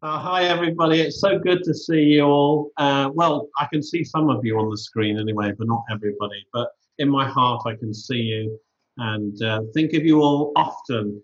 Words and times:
Uh, 0.00 0.16
hi, 0.16 0.44
everybody. 0.44 1.00
It's 1.00 1.20
so 1.20 1.40
good 1.40 1.64
to 1.64 1.74
see 1.74 2.02
you 2.02 2.22
all. 2.22 2.70
Uh, 2.76 3.10
well, 3.12 3.48
I 3.58 3.66
can 3.66 3.82
see 3.82 4.04
some 4.04 4.30
of 4.30 4.44
you 4.44 4.56
on 4.56 4.70
the 4.70 4.78
screen 4.78 5.18
anyway, 5.18 5.52
but 5.58 5.66
not 5.66 5.82
everybody. 5.90 6.46
But 6.52 6.68
in 6.98 7.08
my 7.08 7.28
heart, 7.28 7.62
I 7.66 7.74
can 7.74 7.92
see 7.92 8.18
you 8.18 8.60
and 8.98 9.42
uh, 9.42 9.62
think 9.74 9.94
of 9.94 10.04
you 10.04 10.22
all 10.22 10.52
often. 10.54 11.20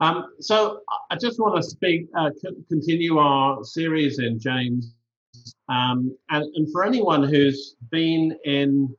Um, 0.00 0.26
so 0.40 0.80
I 1.08 1.14
just 1.14 1.38
want 1.38 1.54
to 1.54 1.62
speak, 1.62 2.08
uh, 2.18 2.30
continue 2.68 3.18
our 3.18 3.62
series 3.62 4.18
in 4.18 4.40
James. 4.40 4.96
Um, 5.68 6.16
and, 6.30 6.52
and 6.56 6.72
for 6.72 6.84
anyone 6.84 7.22
who's 7.22 7.76
been 7.92 8.36
in 8.44 8.92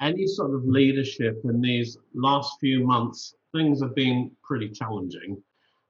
any 0.00 0.26
sort 0.26 0.52
of 0.52 0.64
leadership 0.64 1.40
in 1.44 1.60
these 1.60 1.96
last 2.12 2.56
few 2.58 2.84
months, 2.84 3.36
things 3.54 3.80
have 3.80 3.94
been 3.94 4.32
pretty 4.42 4.68
challenging. 4.68 5.40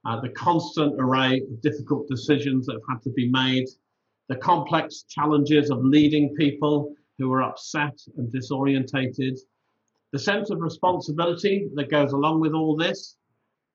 Uh, 0.05 0.19
the 0.21 0.29
constant 0.29 0.95
array 0.99 1.41
of 1.41 1.61
difficult 1.61 2.07
decisions 2.07 2.65
that 2.65 2.73
have 2.73 2.81
had 2.89 3.01
to 3.01 3.09
be 3.11 3.29
made, 3.29 3.67
the 4.27 4.35
complex 4.35 5.03
challenges 5.09 5.71
of 5.71 5.83
leading 5.83 6.35
people 6.35 6.93
who 7.17 7.31
are 7.33 7.41
upset 7.41 7.99
and 8.17 8.31
disorientated, 8.31 9.37
the 10.11 10.19
sense 10.19 10.49
of 10.49 10.59
responsibility 10.59 11.67
that 11.73 11.89
goes 11.89 12.11
along 12.11 12.39
with 12.39 12.53
all 12.53 12.75
this, 12.75 13.17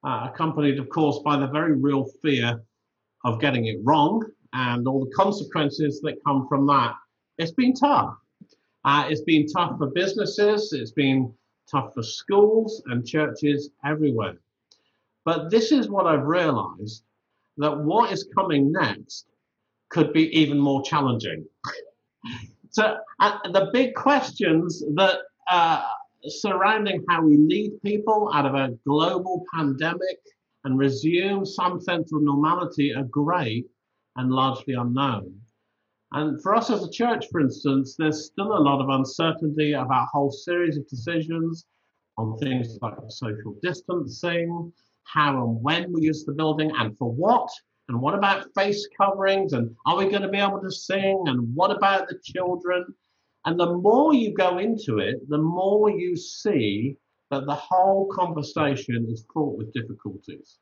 uh, 0.04 0.28
accompanied, 0.32 0.78
of 0.78 0.88
course, 0.88 1.18
by 1.24 1.36
the 1.36 1.46
very 1.48 1.76
real 1.76 2.06
fear 2.22 2.62
of 3.24 3.40
getting 3.40 3.66
it 3.66 3.78
wrong 3.82 4.24
and 4.52 4.86
all 4.86 5.04
the 5.04 5.10
consequences 5.14 6.00
that 6.00 6.22
come 6.24 6.46
from 6.48 6.66
that. 6.66 6.94
It's 7.38 7.52
been 7.52 7.74
tough. 7.74 8.14
Uh, 8.84 9.06
it's 9.08 9.22
been 9.22 9.46
tough 9.46 9.76
for 9.78 9.88
businesses, 9.88 10.72
it's 10.72 10.92
been 10.92 11.32
tough 11.70 11.92
for 11.94 12.02
schools 12.02 12.82
and 12.86 13.06
churches 13.06 13.70
everywhere. 13.84 14.38
But 15.30 15.48
this 15.48 15.70
is 15.70 15.88
what 15.88 16.08
I've 16.08 16.26
realized 16.26 17.04
that 17.58 17.78
what 17.78 18.12
is 18.12 18.28
coming 18.36 18.72
next 18.72 19.26
could 19.88 20.12
be 20.12 20.24
even 20.36 20.58
more 20.58 20.82
challenging. 20.82 21.46
so, 22.70 22.96
uh, 23.20 23.38
the 23.52 23.70
big 23.72 23.94
questions 23.94 24.82
that 24.96 25.20
uh, 25.48 25.84
surrounding 26.26 27.04
how 27.08 27.22
we 27.22 27.36
lead 27.36 27.80
people 27.80 28.28
out 28.34 28.44
of 28.44 28.56
a 28.56 28.76
global 28.84 29.44
pandemic 29.54 30.18
and 30.64 30.76
resume 30.76 31.46
some 31.46 31.80
sense 31.80 32.12
of 32.12 32.22
normality 32.22 32.92
are 32.92 33.04
great 33.04 33.66
and 34.16 34.32
largely 34.32 34.74
unknown. 34.74 35.32
And 36.10 36.42
for 36.42 36.56
us 36.56 36.70
as 36.70 36.82
a 36.82 36.90
church, 36.90 37.26
for 37.30 37.40
instance, 37.40 37.94
there's 37.96 38.26
still 38.26 38.52
a 38.52 38.64
lot 38.68 38.80
of 38.80 38.88
uncertainty 38.88 39.74
about 39.74 40.06
a 40.06 40.10
whole 40.12 40.32
series 40.32 40.76
of 40.76 40.88
decisions 40.88 41.66
on 42.18 42.36
things 42.38 42.80
like 42.82 42.94
social 43.10 43.54
distancing, 43.62 44.72
how 45.04 45.44
and 45.44 45.62
when 45.62 45.92
we 45.92 46.02
use 46.02 46.24
the 46.24 46.32
building, 46.32 46.70
and 46.78 46.96
for 46.98 47.10
what, 47.10 47.48
and 47.88 48.00
what 48.00 48.14
about 48.14 48.46
face 48.54 48.88
coverings, 48.96 49.52
and 49.52 49.74
are 49.86 49.96
we 49.96 50.08
going 50.08 50.22
to 50.22 50.28
be 50.28 50.38
able 50.38 50.60
to 50.60 50.70
sing, 50.70 51.24
and 51.26 51.54
what 51.54 51.70
about 51.70 52.08
the 52.08 52.18
children? 52.22 52.84
And 53.44 53.58
the 53.58 53.72
more 53.72 54.14
you 54.14 54.34
go 54.34 54.58
into 54.58 54.98
it, 54.98 55.28
the 55.28 55.38
more 55.38 55.90
you 55.90 56.16
see 56.16 56.96
that 57.30 57.46
the 57.46 57.54
whole 57.54 58.08
conversation 58.12 59.06
is 59.10 59.24
fraught 59.32 59.56
with 59.56 59.72
difficulties. 59.72 60.58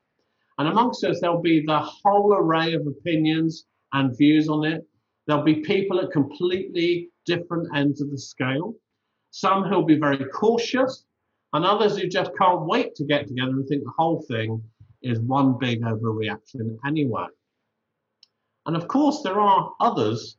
And 0.57 0.67
amongst 0.67 1.03
us, 1.03 1.19
there'll 1.19 1.41
be 1.41 1.63
the 1.65 1.79
whole 1.79 2.33
array 2.33 2.73
of 2.73 2.85
opinions 2.85 3.65
and 3.93 4.17
views 4.17 4.49
on 4.49 4.65
it. 4.65 4.85
There'll 5.25 5.43
be 5.43 5.61
people 5.61 5.99
at 5.99 6.11
completely 6.11 7.09
different 7.25 7.67
ends 7.75 8.01
of 8.01 8.11
the 8.11 8.17
scale. 8.17 8.75
Some 9.31 9.63
who'll 9.63 9.85
be 9.85 9.99
very 9.99 10.25
cautious, 10.25 11.05
and 11.53 11.65
others 11.65 11.97
who 11.97 12.07
just 12.07 12.31
can't 12.37 12.65
wait 12.65 12.95
to 12.95 13.05
get 13.05 13.27
together 13.27 13.51
and 13.51 13.67
think 13.67 13.83
the 13.83 13.93
whole 13.97 14.21
thing 14.27 14.63
is 15.01 15.19
one 15.19 15.57
big 15.57 15.81
overreaction 15.81 16.77
anyway. 16.85 17.25
And 18.65 18.75
of 18.75 18.87
course, 18.87 19.21
there 19.23 19.39
are 19.39 19.71
others 19.79 20.37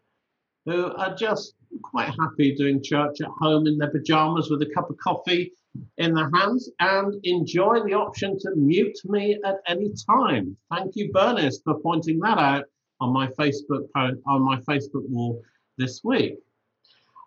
who 0.66 0.92
are 0.94 1.14
just 1.14 1.54
quite 1.82 2.08
happy 2.08 2.54
doing 2.54 2.82
church 2.82 3.20
at 3.20 3.30
home 3.38 3.66
in 3.66 3.78
their 3.78 3.90
pajamas 3.90 4.50
with 4.50 4.62
a 4.62 4.70
cup 4.74 4.90
of 4.90 4.96
coffee 4.98 5.52
in 5.98 6.14
their 6.14 6.30
hands 6.34 6.70
and 6.80 7.14
enjoy 7.24 7.80
the 7.84 7.94
option 7.94 8.38
to 8.38 8.54
mute 8.56 8.98
me 9.04 9.38
at 9.44 9.56
any 9.66 9.92
time. 10.08 10.56
Thank 10.70 10.96
you, 10.96 11.10
Bernice, 11.12 11.60
for 11.62 11.78
pointing 11.80 12.18
that 12.20 12.38
out 12.38 12.64
on 13.00 13.12
my 13.12 13.28
Facebook 13.28 13.86
on 13.94 14.42
my 14.42 14.60
Facebook 14.60 15.08
wall 15.08 15.42
this 15.78 16.02
week. 16.04 16.36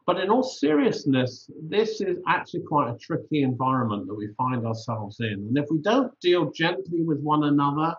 But 0.05 0.19
in 0.19 0.29
all 0.29 0.43
seriousness, 0.43 1.49
this 1.61 2.01
is 2.01 2.17
actually 2.27 2.63
quite 2.63 2.93
a 2.93 2.97
tricky 2.97 3.43
environment 3.43 4.07
that 4.07 4.15
we 4.15 4.27
find 4.37 4.65
ourselves 4.65 5.19
in. 5.21 5.33
And 5.33 5.57
if 5.57 5.65
we 5.71 5.77
don't 5.77 6.17
deal 6.19 6.51
gently 6.51 7.03
with 7.03 7.21
one 7.21 7.45
another 7.45 7.95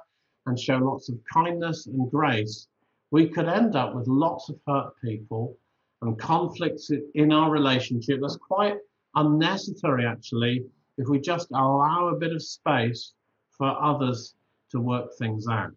and 0.46 0.58
show 0.58 0.76
lots 0.76 1.08
of 1.08 1.18
kindness 1.32 1.86
and 1.86 2.10
grace, 2.10 2.68
we 3.10 3.28
could 3.28 3.48
end 3.48 3.74
up 3.74 3.94
with 3.94 4.06
lots 4.06 4.50
of 4.50 4.60
hurt 4.66 4.92
people 5.02 5.56
and 6.02 6.18
conflicts 6.18 6.90
in 7.14 7.32
our 7.32 7.50
relationship 7.50 8.20
that's 8.20 8.36
quite 8.36 8.76
unnecessary 9.14 10.04
actually 10.04 10.64
if 10.98 11.08
we 11.08 11.18
just 11.18 11.50
allow 11.52 12.08
a 12.08 12.18
bit 12.18 12.32
of 12.32 12.42
space 12.42 13.12
for 13.56 13.68
others 13.82 14.34
to 14.70 14.80
work 14.80 15.10
things 15.18 15.46
out. 15.48 15.72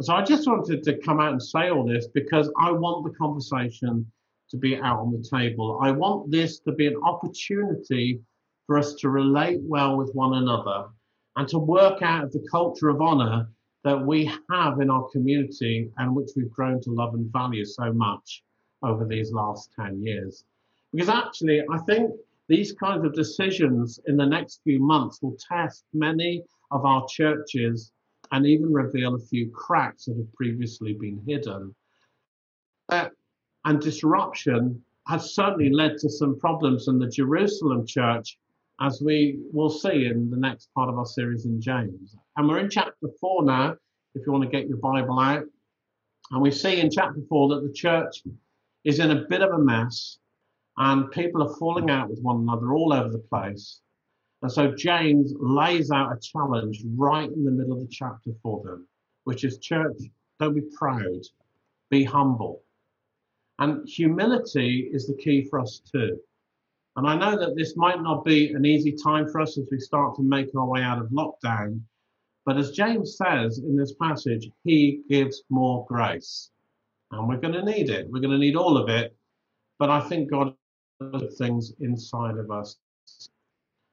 So 0.00 0.14
I 0.14 0.22
just 0.24 0.48
wanted 0.48 0.82
to 0.82 0.98
come 0.98 1.20
out 1.20 1.32
and 1.32 1.42
say 1.42 1.70
all 1.70 1.86
this 1.86 2.08
because 2.08 2.50
I 2.58 2.72
want 2.72 3.04
the 3.04 3.16
conversation 3.16 4.10
to 4.52 4.58
be 4.58 4.76
out 4.76 5.00
on 5.00 5.10
the 5.10 5.26
table. 5.28 5.78
I 5.82 5.90
want 5.90 6.30
this 6.30 6.60
to 6.60 6.72
be 6.72 6.86
an 6.86 6.96
opportunity 7.02 8.20
for 8.66 8.78
us 8.78 8.94
to 8.96 9.08
relate 9.08 9.60
well 9.62 9.96
with 9.96 10.14
one 10.14 10.34
another 10.34 10.88
and 11.36 11.48
to 11.48 11.58
work 11.58 12.02
out 12.02 12.30
the 12.30 12.46
culture 12.50 12.90
of 12.90 13.00
honor 13.00 13.48
that 13.82 14.06
we 14.06 14.30
have 14.50 14.80
in 14.80 14.90
our 14.90 15.08
community 15.10 15.90
and 15.96 16.14
which 16.14 16.30
we've 16.36 16.50
grown 16.50 16.80
to 16.82 16.90
love 16.90 17.14
and 17.14 17.32
value 17.32 17.64
so 17.64 17.92
much 17.94 18.44
over 18.82 19.06
these 19.06 19.32
last 19.32 19.70
10 19.74 20.02
years. 20.02 20.44
Because 20.92 21.08
actually, 21.08 21.62
I 21.70 21.78
think 21.78 22.12
these 22.48 22.72
kinds 22.72 23.06
of 23.06 23.14
decisions 23.14 23.98
in 24.06 24.18
the 24.18 24.26
next 24.26 24.60
few 24.64 24.80
months 24.80 25.22
will 25.22 25.36
test 25.48 25.84
many 25.94 26.42
of 26.70 26.84
our 26.84 27.06
churches 27.08 27.92
and 28.32 28.46
even 28.46 28.70
reveal 28.70 29.14
a 29.14 29.18
few 29.18 29.50
cracks 29.50 30.04
that 30.04 30.16
have 30.16 30.32
previously 30.34 30.92
been 30.92 31.22
hidden. 31.26 31.74
Uh, 32.90 33.08
and 33.64 33.80
disruption 33.80 34.82
has 35.06 35.34
certainly 35.34 35.70
led 35.70 35.98
to 35.98 36.08
some 36.08 36.38
problems 36.38 36.88
in 36.88 36.98
the 36.98 37.08
Jerusalem 37.08 37.86
church, 37.86 38.38
as 38.80 39.00
we 39.00 39.38
will 39.52 39.70
see 39.70 40.06
in 40.06 40.30
the 40.30 40.36
next 40.36 40.72
part 40.74 40.88
of 40.88 40.98
our 40.98 41.06
series 41.06 41.46
in 41.46 41.60
James. 41.60 42.16
And 42.36 42.48
we're 42.48 42.60
in 42.60 42.70
chapter 42.70 43.08
4 43.20 43.44
now, 43.44 43.76
if 44.14 44.26
you 44.26 44.32
want 44.32 44.44
to 44.44 44.50
get 44.50 44.68
your 44.68 44.78
Bible 44.78 45.18
out. 45.18 45.44
And 46.30 46.40
we 46.40 46.50
see 46.50 46.80
in 46.80 46.90
chapter 46.90 47.20
4 47.28 47.48
that 47.48 47.66
the 47.66 47.72
church 47.72 48.22
is 48.84 48.98
in 48.98 49.10
a 49.10 49.26
bit 49.28 49.42
of 49.42 49.50
a 49.50 49.58
mess 49.58 50.18
and 50.76 51.10
people 51.10 51.42
are 51.42 51.56
falling 51.56 51.90
out 51.90 52.08
with 52.08 52.20
one 52.20 52.40
another 52.40 52.72
all 52.72 52.92
over 52.92 53.10
the 53.10 53.18
place. 53.18 53.80
And 54.40 54.50
so 54.50 54.74
James 54.74 55.32
lays 55.38 55.90
out 55.90 56.12
a 56.12 56.18
challenge 56.20 56.82
right 56.96 57.30
in 57.30 57.44
the 57.44 57.50
middle 57.50 57.74
of 57.74 57.80
the 57.80 57.88
chapter 57.88 58.30
for 58.42 58.62
them, 58.64 58.88
which 59.24 59.44
is 59.44 59.58
church, 59.58 59.96
don't 60.40 60.54
be 60.54 60.62
proud, 60.76 61.22
be 61.90 62.02
humble. 62.02 62.62
And 63.62 63.88
humility 63.88 64.90
is 64.92 65.06
the 65.06 65.14
key 65.14 65.46
for 65.48 65.60
us 65.60 65.80
too. 65.92 66.18
And 66.96 67.06
I 67.06 67.14
know 67.16 67.38
that 67.38 67.54
this 67.56 67.76
might 67.76 68.02
not 68.02 68.24
be 68.24 68.50
an 68.54 68.64
easy 68.66 68.90
time 68.90 69.28
for 69.28 69.40
us 69.40 69.56
as 69.56 69.68
we 69.70 69.78
start 69.78 70.16
to 70.16 70.22
make 70.24 70.48
our 70.56 70.66
way 70.66 70.82
out 70.82 70.98
of 70.98 71.06
lockdown. 71.10 71.80
But 72.44 72.56
as 72.56 72.72
James 72.72 73.16
says 73.16 73.58
in 73.58 73.76
this 73.76 73.94
passage, 74.02 74.50
he 74.64 75.02
gives 75.08 75.44
more 75.48 75.86
grace 75.88 76.50
and 77.12 77.28
we're 77.28 77.36
going 77.36 77.54
to 77.54 77.64
need 77.64 77.88
it. 77.88 78.08
We're 78.10 78.18
going 78.18 78.32
to 78.32 78.38
need 78.38 78.56
all 78.56 78.76
of 78.76 78.88
it. 78.88 79.16
But 79.78 79.90
I 79.90 80.00
think 80.08 80.28
God 80.28 80.56
has 81.12 81.36
things 81.38 81.72
inside 81.78 82.38
of 82.38 82.50
us. 82.50 82.76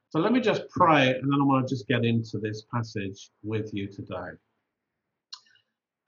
So 0.08 0.18
let 0.18 0.32
me 0.32 0.40
just 0.40 0.68
pray, 0.70 1.10
and 1.10 1.32
then 1.32 1.40
I 1.40 1.44
want 1.44 1.68
to 1.68 1.72
just 1.72 1.86
get 1.86 2.04
into 2.04 2.38
this 2.40 2.64
passage 2.74 3.30
with 3.44 3.72
you 3.72 3.86
today. 3.86 4.30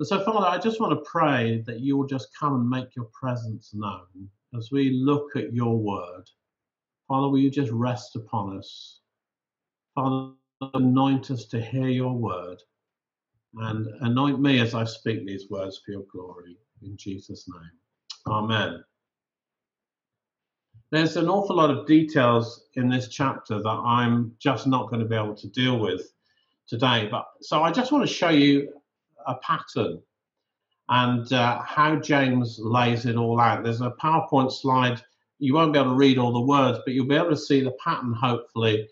And 0.03 0.07
so, 0.09 0.25
Father, 0.25 0.49
I 0.49 0.59
just 0.59 0.81
want 0.81 0.91
to 0.99 1.09
pray 1.09 1.63
that 1.65 1.79
you 1.79 1.97
will 1.97 2.09
just 2.09 2.37
come 2.37 2.55
and 2.55 2.69
make 2.69 2.97
your 2.97 3.05
presence 3.13 3.73
known 3.73 4.29
as 4.53 4.73
we 4.73 4.91
look 4.91 5.37
at 5.37 5.53
your 5.53 5.79
word. 5.79 6.25
Father, 7.07 7.29
will 7.29 7.39
you 7.39 7.53
just 7.53 7.71
rest 7.71 8.17
upon 8.17 8.59
us? 8.59 8.99
Father, 9.95 10.33
anoint 10.75 11.31
us 11.31 11.45
to 11.45 11.61
hear 11.61 11.87
your 11.87 12.15
word 12.15 12.61
and 13.59 13.87
anoint 14.01 14.41
me 14.41 14.59
as 14.59 14.75
I 14.75 14.83
speak 14.83 15.25
these 15.25 15.49
words 15.49 15.81
for 15.87 15.93
your 15.93 16.05
glory 16.11 16.57
in 16.83 16.97
Jesus' 16.97 17.47
name. 17.49 17.71
Amen. 18.27 18.83
There's 20.91 21.17
an 21.17 21.29
awful 21.29 21.55
lot 21.55 21.71
of 21.71 21.87
details 21.87 22.65
in 22.75 22.89
this 22.89 23.07
chapter 23.07 23.63
that 23.63 23.69
I'm 23.69 24.35
just 24.41 24.67
not 24.67 24.91
going 24.91 24.99
to 24.99 25.07
be 25.07 25.15
able 25.15 25.37
to 25.37 25.49
deal 25.51 25.79
with 25.79 26.13
today. 26.67 27.07
But 27.09 27.25
so 27.41 27.63
I 27.63 27.71
just 27.71 27.93
want 27.93 28.05
to 28.05 28.13
show 28.13 28.31
you 28.31 28.82
a 29.27 29.37
pattern 29.37 30.01
and 30.89 31.33
uh, 31.33 31.63
how 31.63 31.97
James 31.97 32.59
lays 32.61 33.07
it 33.07 33.17
all 33.17 33.41
out. 33.41 33.65
There's 33.65 33.81
a 33.81 33.95
PowerPoint 34.03 34.53
slide. 34.53 35.03
You 35.39 35.55
won't 35.55 35.73
be 35.73 35.79
able 35.79 35.93
to 35.93 35.97
read 35.97 36.19
all 36.19 36.33
the 36.33 36.41
words, 36.41 36.79
but 36.85 36.95
you'll 36.95 37.07
be 37.07 37.15
able 37.15 37.31
to 37.31 37.37
see 37.37 37.63
the 37.63 37.77
pattern 37.83 38.13
hopefully. 38.13 38.89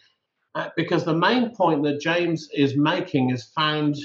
Uh, 0.55 0.69
because 0.77 1.05
the 1.05 1.15
main 1.15 1.55
point 1.55 1.83
that 1.85 2.01
James 2.01 2.49
is 2.55 2.77
making 2.77 3.31
is 3.31 3.45
found 3.45 3.97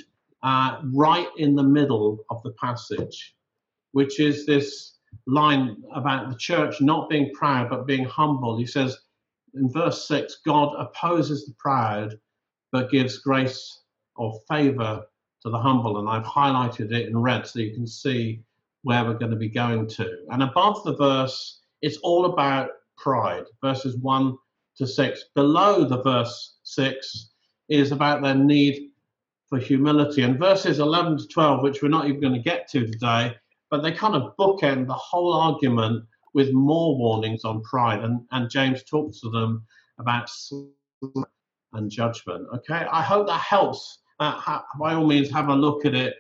uh, 0.44 0.80
right 0.94 1.28
in 1.38 1.56
the 1.56 1.64
middle 1.64 2.24
of 2.30 2.44
the 2.44 2.52
passage, 2.52 3.36
which 3.94 4.20
is 4.20 4.46
this 4.46 4.98
line 5.26 5.78
about 5.94 6.30
the 6.30 6.38
church 6.38 6.82
not 6.82 7.10
being 7.10 7.32
proud 7.34 7.70
but 7.70 7.88
being 7.88 8.06
humble. 8.06 8.58
He 8.58 8.66
says 8.66 8.98
in 9.54 9.72
verse 9.72 10.08
6 10.08 10.42
God 10.46 10.76
opposes 10.78 11.46
the 11.46 11.54
proud 11.58 12.20
but 12.72 12.92
gives 12.92 13.20
grace 13.20 13.82
or 14.16 14.40
favor 14.50 15.04
to 15.46 15.52
the 15.52 15.58
humble. 15.58 16.00
And 16.00 16.10
I've 16.10 16.26
highlighted 16.26 16.92
it 16.92 17.08
in 17.08 17.18
red 17.18 17.48
so 17.48 17.60
you 17.60 17.74
can 17.74 17.88
see 17.88 18.42
where 18.82 19.06
we're 19.06 19.14
going 19.14 19.32
to 19.32 19.38
be 19.38 19.50
going 19.50 19.88
to. 19.88 20.18
And 20.32 20.44
above 20.44 20.84
the 20.84 20.96
verse, 20.96 21.62
it's 21.82 21.98
all 21.98 22.26
about 22.26 22.70
pride, 22.98 23.46
verses 23.62 23.96
1 23.98 24.38
to 24.78 24.88
6. 24.88 25.26
Below 25.36 25.86
the 25.86 26.02
verse 26.02 26.56
6 26.64 27.30
is 27.70 27.92
about 27.92 28.22
their 28.22 28.36
need 28.36 28.90
for 29.48 29.60
humility. 29.60 30.24
And 30.24 30.40
verses 30.40 30.80
11 30.80 31.20
to 31.20 31.28
12, 31.28 31.64
which 31.64 31.82
we're 31.82 31.90
not 31.90 32.08
even 32.08 32.22
going 32.22 32.34
to 32.34 32.40
get 32.40 32.68
to 32.72 32.86
today, 32.86 33.36
but 33.70 33.82
they 33.82 33.92
kind 33.92 34.16
of 34.16 34.36
bookend 34.38 34.88
the 34.88 34.94
whole 34.94 35.34
argument 35.34 36.04
with 36.34 36.52
more 36.52 36.98
warnings 36.98 37.46
on 37.46 37.62
pride. 37.62 38.04
And, 38.04 38.22
and 38.32 38.50
James 38.50 38.84
talks 38.84 39.22
to 39.22 39.30
them 39.30 39.64
about 40.00 40.30
and 41.74 41.90
judgment. 41.90 42.48
Okay, 42.54 42.86
I 42.92 43.02
hope 43.02 43.28
that 43.28 43.42
helps. 43.42 44.00
Uh, 44.20 44.32
ha- 44.32 44.66
by 44.80 44.94
all 44.94 45.06
means, 45.06 45.30
have 45.30 45.50
a 45.50 45.56
look 45.56 45.86
at 45.86 45.94
it 45.94 46.16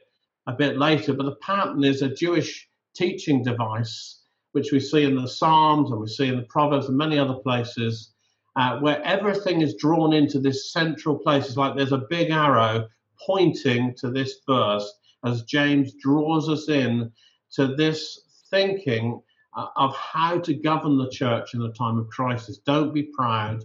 a 0.47 0.53
bit 0.53 0.77
later. 0.77 1.13
But 1.13 1.25
the 1.25 1.36
pattern 1.38 1.83
is 1.83 2.01
a 2.01 2.13
Jewish 2.13 2.68
teaching 2.95 3.44
device, 3.44 4.21
which 4.51 4.71
we 4.71 4.80
see 4.80 5.03
in 5.03 5.15
the 5.15 5.27
Psalms 5.27 5.92
and 5.92 6.00
we 6.00 6.07
see 6.07 6.27
in 6.27 6.38
the 6.38 6.44
Proverbs 6.44 6.88
and 6.88 6.97
many 6.97 7.18
other 7.18 7.36
places, 7.36 8.13
uh, 8.56 8.80
where 8.80 9.01
everything 9.03 9.62
is 9.62 9.75
drawn 9.75 10.13
into 10.13 10.39
this 10.39 10.71
central 10.71 11.18
place. 11.18 11.47
It's 11.47 11.57
like 11.57 11.75
there's 11.75 11.92
a 11.92 12.07
big 12.09 12.31
arrow 12.31 12.88
pointing 13.25 13.95
to 13.95 14.12
this 14.12 14.38
verse 14.48 14.91
as 15.25 15.44
James 15.44 15.94
draws 16.01 16.50
us 16.50 16.69
in 16.69 17.12
to 17.53 17.75
this 17.75 18.21
thinking 18.50 19.21
uh, 19.56 19.68
of 19.75 19.95
how 19.95 20.38
to 20.39 20.53
govern 20.53 20.98
the 20.98 21.09
church 21.09 21.53
in 21.53 21.62
a 21.62 21.71
time 21.71 21.98
of 21.98 22.07
crisis. 22.09 22.59
Don't 22.65 22.94
be 22.94 23.03
proud, 23.03 23.63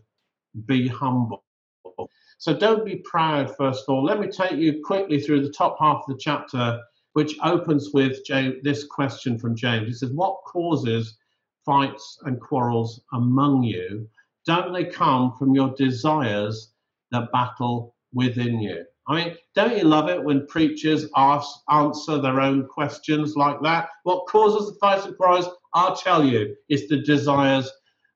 be 0.67 0.89
humble. 0.89 1.45
So 2.41 2.55
don't 2.55 2.87
be 2.87 2.97
proud, 3.05 3.55
first 3.55 3.85
of 3.87 3.95
all. 3.95 4.03
Let 4.03 4.19
me 4.19 4.27
take 4.27 4.53
you 4.53 4.81
quickly 4.83 5.21
through 5.21 5.43
the 5.43 5.53
top 5.53 5.77
half 5.79 5.97
of 5.97 6.07
the 6.07 6.19
chapter, 6.19 6.81
which 7.13 7.37
opens 7.45 7.91
with 7.93 8.25
James, 8.25 8.63
this 8.63 8.87
question 8.87 9.39
from 9.39 9.55
James. 9.55 9.87
He 9.87 9.93
says, 9.93 10.13
What 10.15 10.41
causes 10.47 11.19
fights 11.67 12.19
and 12.23 12.41
quarrels 12.41 13.03
among 13.13 13.65
you? 13.65 14.09
Don't 14.47 14.73
they 14.73 14.87
come 14.87 15.37
from 15.37 15.55
your 15.55 15.75
desires 15.75 16.73
that 17.11 17.31
battle 17.31 17.95
within 18.15 18.59
you? 18.59 18.87
I 19.07 19.17
mean, 19.17 19.37
don't 19.55 19.77
you 19.77 19.85
love 19.85 20.09
it 20.09 20.25
when 20.25 20.47
preachers 20.47 21.11
ask, 21.17 21.47
answer 21.69 22.23
their 22.23 22.41
own 22.41 22.67
questions 22.69 23.37
like 23.37 23.61
that? 23.65 23.91
What 24.05 24.25
causes 24.25 24.73
the 24.73 24.79
fights 24.79 25.05
and 25.05 25.15
quarrels? 25.15 25.47
I'll 25.75 25.95
tell 25.95 26.25
you, 26.25 26.57
it's 26.71 26.89
the 26.89 27.03
desires 27.03 27.71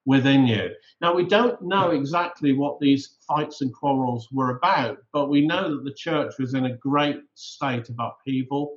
within 0.06 0.46
you. 0.46 0.70
Now, 1.00 1.14
we 1.14 1.24
don't 1.24 1.60
know 1.62 1.90
exactly 1.90 2.52
what 2.52 2.78
these 2.78 3.16
fights 3.26 3.60
and 3.62 3.72
quarrels 3.72 4.28
were 4.30 4.56
about, 4.56 4.98
but 5.12 5.28
we 5.28 5.46
know 5.46 5.70
that 5.70 5.84
the 5.84 5.94
church 5.94 6.34
was 6.38 6.54
in 6.54 6.66
a 6.66 6.76
great 6.76 7.20
state 7.34 7.88
of 7.88 7.96
upheaval, 7.98 8.76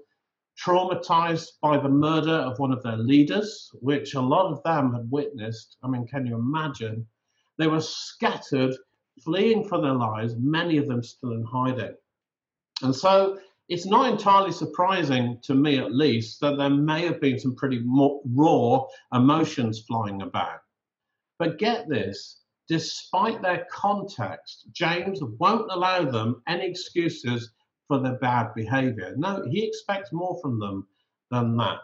traumatized 0.57 1.50
by 1.62 1.77
the 1.77 1.89
murder 1.89 2.31
of 2.31 2.59
one 2.59 2.71
of 2.71 2.81
their 2.81 2.97
leaders, 2.97 3.69
which 3.81 4.15
a 4.15 4.21
lot 4.21 4.51
of 4.51 4.63
them 4.63 4.94
had 4.94 5.09
witnessed. 5.12 5.77
I 5.83 5.88
mean, 5.88 6.07
can 6.07 6.25
you 6.25 6.35
imagine? 6.35 7.06
They 7.57 7.68
were 7.68 7.81
scattered, 7.81 8.75
fleeing 9.23 9.68
for 9.68 9.81
their 9.81 9.94
lives, 9.94 10.35
many 10.38 10.77
of 10.77 10.88
them 10.88 11.03
still 11.03 11.33
in 11.33 11.44
hiding. 11.44 11.95
And 12.81 12.95
so 12.95 13.39
it's 13.69 13.85
not 13.85 14.09
entirely 14.09 14.51
surprising 14.51 15.39
to 15.44 15.53
me, 15.53 15.77
at 15.77 15.94
least, 15.94 16.39
that 16.41 16.57
there 16.57 16.69
may 16.69 17.06
have 17.06 17.19
been 17.19 17.39
some 17.39 17.56
pretty 17.56 17.83
raw 17.85 18.85
emotions 19.13 19.81
flying 19.81 20.21
about. 20.21 20.59
But 21.39 21.60
get 21.60 21.88
this 21.88 22.42
despite 22.68 23.42
their 23.42 23.66
context, 23.72 24.68
James 24.72 25.22
won't 25.24 25.72
allow 25.72 26.04
them 26.04 26.42
any 26.48 26.68
excuses 26.68 27.51
for 27.88 28.00
their 28.00 28.18
bad 28.18 28.54
behavior. 28.56 29.13
No, 29.18 29.45
he 29.50 29.66
expects 29.66 30.12
more 30.12 30.39
from 30.42 30.60
them 30.60 30.88
than 31.31 31.56
that. 31.57 31.80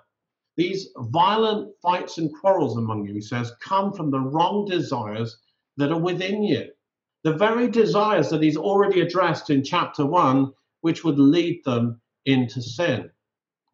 These 0.58 0.90
violent 0.98 1.74
fights 1.82 2.18
and 2.18 2.34
quarrels 2.34 2.78
among 2.78 3.06
you, 3.06 3.14
he 3.14 3.22
says, 3.22 3.54
come 3.62 3.94
from 3.94 4.12
the 4.12 4.20
wrong 4.20 4.66
desires 4.66 5.38
that 5.78 5.92
are 5.92 6.00
within 6.00 6.44
you. 6.44 6.70
The 7.24 7.34
very 7.34 7.70
desires 7.70 8.30
that 8.30 8.44
he's 8.44 8.58
already 8.58 9.02
addressed 9.02 9.50
in 9.50 9.64
chapter 9.64 10.06
one, 10.06 10.52
which 10.82 11.04
would 11.04 11.18
lead 11.18 11.64
them 11.64 12.02
into 12.26 12.62
sin. 12.62 13.10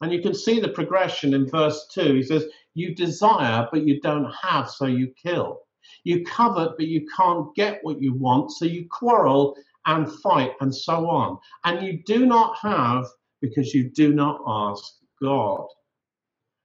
And 0.01 0.13
you 0.13 0.21
can 0.21 0.33
see 0.35 0.59
the 0.59 0.69
progression 0.69 1.33
in 1.33 1.49
verse 1.49 1.87
2. 1.91 2.15
He 2.15 2.23
says, 2.23 2.45
You 2.75 2.93
desire, 2.95 3.67
but 3.71 3.85
you 3.85 3.99
don't 3.99 4.31
have, 4.43 4.69
so 4.69 4.85
you 4.85 5.11
kill. 5.21 5.63
You 6.03 6.23
covet, 6.25 6.71
but 6.77 6.87
you 6.87 7.07
can't 7.15 7.53
get 7.55 7.79
what 7.83 8.01
you 8.01 8.13
want, 8.13 8.51
so 8.51 8.65
you 8.65 8.87
quarrel 8.89 9.55
and 9.85 10.11
fight 10.21 10.51
and 10.61 10.73
so 10.73 11.09
on. 11.09 11.37
And 11.63 11.85
you 11.85 12.01
do 12.05 12.25
not 12.25 12.57
have 12.59 13.05
because 13.41 13.73
you 13.73 13.89
do 13.89 14.13
not 14.13 14.41
ask 14.47 14.83
God. 15.21 15.65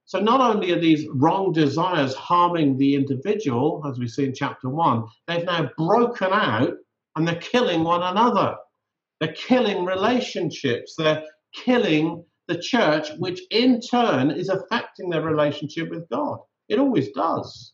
So 0.07 0.21
not 0.21 0.41
only 0.41 0.73
are 0.73 0.79
these 0.79 1.09
wrong 1.09 1.53
desires 1.53 2.15
harming 2.15 2.77
the 2.77 2.95
individual, 2.95 3.83
as 3.87 3.99
we 3.99 4.07
see 4.07 4.25
in 4.25 4.35
chapter 4.35 4.69
one, 4.69 5.05
they've 5.27 5.45
now 5.45 5.71
broken 5.79 6.33
out 6.33 6.75
and 7.17 7.27
they're 7.27 7.37
killing 7.37 7.85
one 7.85 8.03
another. 8.03 8.57
They're 9.21 9.33
killing 9.33 9.85
relationships. 9.85 10.95
They're 10.97 11.25
killing 11.55 12.25
the 12.49 12.59
church, 12.59 13.09
which 13.19 13.41
in 13.51 13.81
turn 13.81 14.31
is 14.31 14.51
affecting 14.51 15.09
their 15.09 15.23
relationship 15.23 15.89
with 15.89 16.09
God. 16.11 16.39
It 16.69 16.79
always 16.79 17.11
does. 17.13 17.73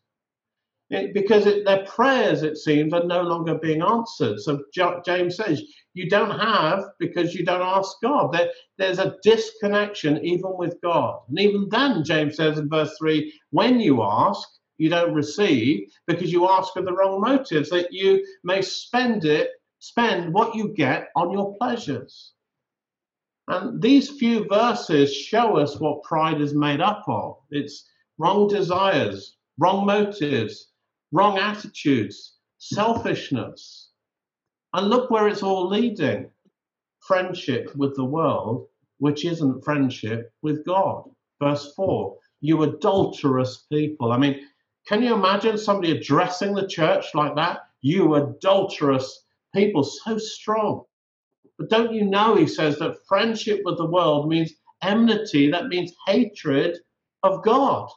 Because 0.91 1.47
it, 1.47 1.65
their 1.65 1.85
prayers, 1.85 2.43
it 2.43 2.57
seems, 2.57 2.93
are 2.93 3.05
no 3.05 3.23
longer 3.23 3.55
being 3.55 3.81
answered. 3.81 4.41
So 4.41 4.65
James 5.05 5.37
says, 5.37 5.63
you 5.95 6.09
don't 6.09 6.37
have 6.39 6.85
because 6.99 7.35
you 7.35 7.45
don't 7.45 7.63
ask 7.63 7.97
God. 8.03 8.33
There, 8.33 8.51
there's 8.77 8.99
a 8.99 9.17
disconnection 9.23 10.25
even 10.25 10.57
with 10.57 10.81
God. 10.83 11.21
And 11.29 11.39
even 11.39 11.69
then, 11.69 12.03
James 12.03 12.37
says 12.37 12.59
in 12.59 12.69
verse 12.69 12.97
3 12.99 13.33
when 13.51 13.79
you 13.79 14.03
ask, 14.03 14.49
you 14.79 14.89
don't 14.89 15.15
receive 15.15 15.93
because 16.07 16.33
you 16.33 16.49
ask 16.49 16.75
with 16.75 16.87
the 16.87 16.93
wrong 16.93 17.21
motives, 17.21 17.71
that 17.71 17.93
you 17.93 18.25
may 18.43 18.63
spend 18.63 19.27
it, 19.27 19.51
spend 19.79 20.33
what 20.33 20.55
you 20.55 20.73
get 20.75 21.09
on 21.15 21.31
your 21.31 21.55
pleasures. 21.59 22.33
And 23.47 23.83
these 23.83 24.09
few 24.09 24.47
verses 24.49 25.15
show 25.15 25.57
us 25.57 25.79
what 25.79 26.03
pride 26.03 26.41
is 26.41 26.55
made 26.55 26.81
up 26.81 27.03
of 27.09 27.37
it's 27.51 27.85
wrong 28.17 28.49
desires, 28.49 29.37
wrong 29.59 29.85
motives, 29.85 30.70
wrong 31.12 31.38
attitudes, 31.38 32.35
selfishness. 32.59 33.90
And 34.73 34.88
look 34.88 35.11
where 35.11 35.29
it's 35.29 35.43
all 35.43 35.69
leading 35.69 36.31
friendship 37.00 37.75
with 37.75 37.97
the 37.97 38.05
world, 38.05 38.69
which 38.99 39.25
isn't 39.25 39.64
friendship 39.64 40.33
with 40.43 40.64
God. 40.64 41.05
Verse 41.40 41.73
4 41.75 42.17
You 42.40 42.62
adulterous 42.62 43.67
people. 43.73 44.12
I 44.12 44.19
mean, 44.19 44.47
can 44.87 45.02
you 45.02 45.14
imagine 45.14 45.59
somebody 45.59 45.97
addressing 45.97 46.55
the 46.55 46.67
church 46.67 47.07
like 47.14 47.35
that? 47.37 47.61
You 47.81 48.14
adulterous 48.14 49.25
people, 49.55 49.83
so 49.83 50.19
strong. 50.19 50.85
But 51.59 51.71
don't 51.71 51.93
you 51.93 52.05
know, 52.05 52.37
he 52.37 52.47
says, 52.47 52.79
that 52.79 53.07
friendship 53.09 53.62
with 53.64 53.79
the 53.79 53.87
world 53.87 54.29
means 54.29 54.52
enmity, 54.83 55.50
that 55.50 55.69
means 55.69 55.93
hatred 56.07 56.79
of 57.23 57.43
God. 57.43 57.90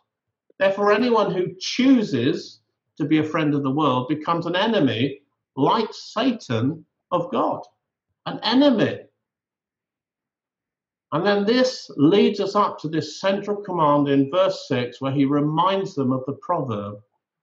Therefore, 0.59 0.91
anyone 0.91 1.33
who 1.33 1.55
chooses 1.59 2.61
to 2.97 3.05
be 3.05 3.19
a 3.19 3.23
friend 3.23 3.53
of 3.53 3.63
the 3.63 3.71
world 3.71 4.07
becomes 4.07 4.45
an 4.45 4.55
enemy, 4.55 5.21
like 5.55 5.89
Satan, 5.91 6.85
of 7.11 7.31
God. 7.31 7.61
An 8.25 8.39
enemy. 8.43 9.01
And 11.11 11.25
then 11.25 11.45
this 11.45 11.91
leads 11.95 12.39
us 12.39 12.55
up 12.55 12.79
to 12.79 12.89
this 12.89 13.19
central 13.19 13.57
command 13.57 14.07
in 14.09 14.31
verse 14.31 14.67
6, 14.67 14.99
where 14.99 15.11
he 15.11 15.25
reminds 15.25 15.93
them 15.93 16.11
of 16.11 16.23
the 16.25 16.33
proverb 16.41 16.95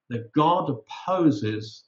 that 0.09 0.33
God 0.33 0.69
opposes 0.69 1.85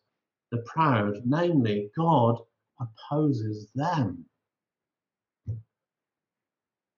the 0.52 0.58
proud, 0.58 1.22
namely, 1.24 1.90
God 1.96 2.38
opposes 2.78 3.68
them. 3.74 4.24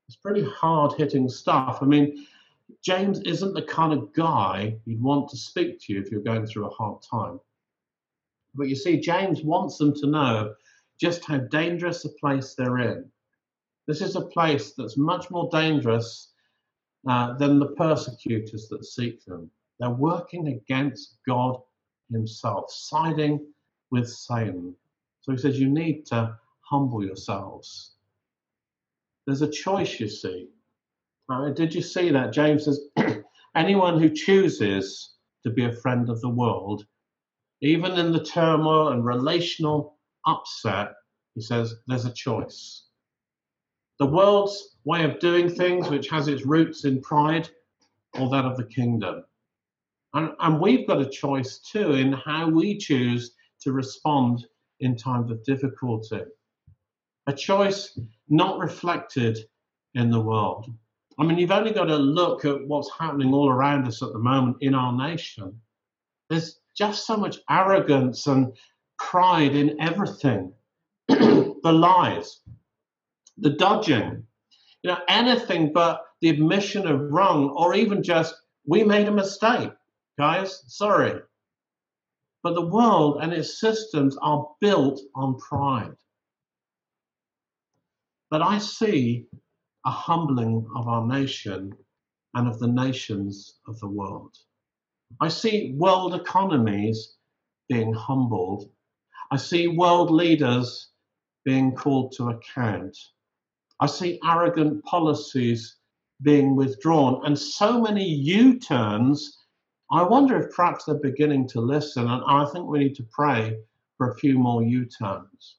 It's 0.09 0.17
pretty 0.17 0.45
hard 0.45 0.93
hitting 0.93 1.31
stuff. 1.31 1.79
I 1.81 1.87
mean, 1.87 2.27
James 2.83 3.21
isn't 3.21 3.55
the 3.55 3.63
kind 3.63 3.93
of 3.93 4.13
guy 4.13 4.77
you'd 4.85 5.03
want 5.03 5.29
to 5.31 5.37
speak 5.37 5.81
to 5.81 5.95
if 5.95 6.11
you're 6.11 6.23
going 6.23 6.47
through 6.47 6.67
a 6.67 6.75
hard 6.75 7.03
time. 7.03 7.41
But 8.55 8.69
you 8.69 8.77
see, 8.77 9.01
James 9.01 9.43
wants 9.43 9.79
them 9.79 9.95
to 9.95 10.07
know 10.07 10.55
just 11.01 11.25
how 11.25 11.39
dangerous 11.39 12.05
a 12.05 12.11
place 12.21 12.55
they're 12.55 12.79
in. 12.79 13.11
This 13.87 14.01
is 14.01 14.17
a 14.17 14.27
place 14.27 14.73
that's 14.73 14.97
much 14.97 15.31
more 15.31 15.49
dangerous 15.51 16.33
uh, 17.07 17.35
than 17.35 17.59
the 17.59 17.73
persecutors 17.73 18.69
that 18.69 18.85
seek 18.85 19.25
them. 19.25 19.51
They're 19.79 19.91
working 19.91 20.49
against 20.49 21.19
God 21.27 21.61
Himself, 22.11 22.71
siding 22.71 23.45
with 23.91 24.09
Satan. 24.09 24.75
So 25.23 25.33
he 25.33 25.39
says, 25.39 25.59
You 25.59 25.69
need 25.69 26.07
to 26.07 26.39
humble 26.61 27.05
yourselves. 27.05 27.93
There's 29.27 29.43
a 29.43 29.51
choice, 29.51 30.01
you 30.01 30.09
see. 30.09 30.49
Uh, 31.29 31.51
did 31.51 31.75
you 31.75 31.83
see 31.83 32.11
that? 32.11 32.33
James 32.33 32.65
says, 32.65 32.81
anyone 33.57 33.99
who 34.01 34.11
chooses 34.11 35.15
to 35.43 35.51
be 35.51 35.65
a 35.65 35.73
friend 35.73 36.11
of 36.11 36.21
the 36.21 36.29
world, 36.29 36.85
even 37.63 37.93
in 37.93 38.13
the 38.13 38.23
turmoil 38.23 38.89
and 38.89 39.05
relational 39.05 39.99
upset, 40.27 40.93
he 41.35 41.41
says, 41.41 41.75
there's 41.87 42.05
a 42.05 42.13
choice. 42.13 42.87
The 43.99 44.07
world's 44.07 44.77
way 44.85 45.05
of 45.05 45.19
doing 45.19 45.49
things, 45.49 45.89
which 45.89 46.09
has 46.09 46.29
its 46.29 46.45
roots 46.45 46.85
in 46.85 47.01
pride, 47.01 47.49
or 48.19 48.29
that 48.31 48.45
of 48.45 48.57
the 48.57 48.65
kingdom. 48.65 49.25
And, 50.13 50.31
and 50.41 50.61
we've 50.61 50.87
got 50.87 51.01
a 51.01 51.09
choice 51.09 51.59
too 51.59 51.93
in 51.93 52.13
how 52.13 52.49
we 52.49 52.79
choose 52.79 53.33
to 53.63 53.73
respond 53.73 54.47
in 54.81 54.97
times 54.97 55.31
of 55.31 55.43
difficulty. 55.45 56.21
A 57.27 57.33
choice 57.33 57.99
not 58.29 58.59
reflected 58.59 59.39
in 59.95 60.11
the 60.11 60.21
world. 60.21 60.71
I 61.19 61.25
mean, 61.25 61.39
you've 61.39 61.53
only 61.53 61.73
got 61.73 61.85
to 61.85 61.97
look 61.97 62.45
at 62.45 62.67
what's 62.67 62.91
happening 62.99 63.33
all 63.33 63.49
around 63.49 63.87
us 63.87 64.03
at 64.03 64.13
the 64.13 64.19
moment 64.19 64.57
in 64.61 64.75
our 64.75 64.93
nation. 64.93 65.61
There's 66.29 66.59
just 66.77 67.07
so 67.07 67.17
much 67.17 67.39
arrogance 67.49 68.27
and 68.27 68.57
pride 68.99 69.55
in 69.55 69.81
everything 69.81 70.53
the 71.09 71.73
lies, 71.73 72.41
the 73.39 73.51
dodging, 73.51 74.25
you 74.83 74.91
know, 74.91 74.99
anything 75.09 75.73
but 75.73 76.03
the 76.21 76.31
admission 76.31 76.87
of 76.87 77.13
wrong 77.13 77.51
or 77.51 77.75
even 77.75 78.03
just, 78.03 78.35
we 78.67 78.83
made 78.83 79.07
a 79.09 79.13
mistake, 79.13 79.71
guys, 80.19 80.63
sorry. 80.69 81.21
But 82.43 82.55
the 82.55 82.67
world 82.67 83.19
and 83.23 83.33
its 83.33 83.61
systems 83.61 84.17
are 84.21 84.49
built 84.61 85.01
on 85.15 85.39
pride. 85.39 85.97
But 88.31 88.43
I 88.43 88.59
see 88.59 89.27
a 89.87 89.91
humbling 89.91 90.67
of 90.75 90.89
our 90.89 91.07
nation 91.07 91.77
and 92.35 92.49
of 92.49 92.59
the 92.59 92.69
nations 92.69 93.59
of 93.69 93.79
the 93.81 93.89
world. 93.89 94.35
I 95.21 95.29
see 95.29 95.75
world 95.77 96.15
economies 96.15 97.17
being 97.69 97.93
humbled. 97.93 98.71
I 99.31 99.37
see 99.37 99.69
world 99.69 100.11
leaders 100.11 100.89
being 101.45 101.75
called 101.75 102.13
to 102.13 102.31
account. 102.31 102.97
I 103.81 103.87
see 103.87 104.21
arrogant 104.25 104.83
policies 104.85 105.77
being 106.23 106.57
withdrawn 106.57 107.21
and 107.27 107.39
so 107.39 107.81
many 107.81 108.05
U 108.05 108.59
turns. 108.59 109.39
I 109.93 110.03
wonder 110.03 110.39
if 110.39 110.55
perhaps 110.55 110.85
they're 110.85 110.95
beginning 110.95 111.47
to 111.49 111.61
listen, 111.61 112.09
and 112.09 112.23
I 112.27 112.47
think 112.47 112.67
we 112.67 112.79
need 112.79 112.97
to 112.97 113.09
pray 113.13 113.59
for 113.99 114.11
a 114.11 114.17
few 114.17 114.39
more 114.39 114.63
U 114.63 114.87
turns. 114.87 115.57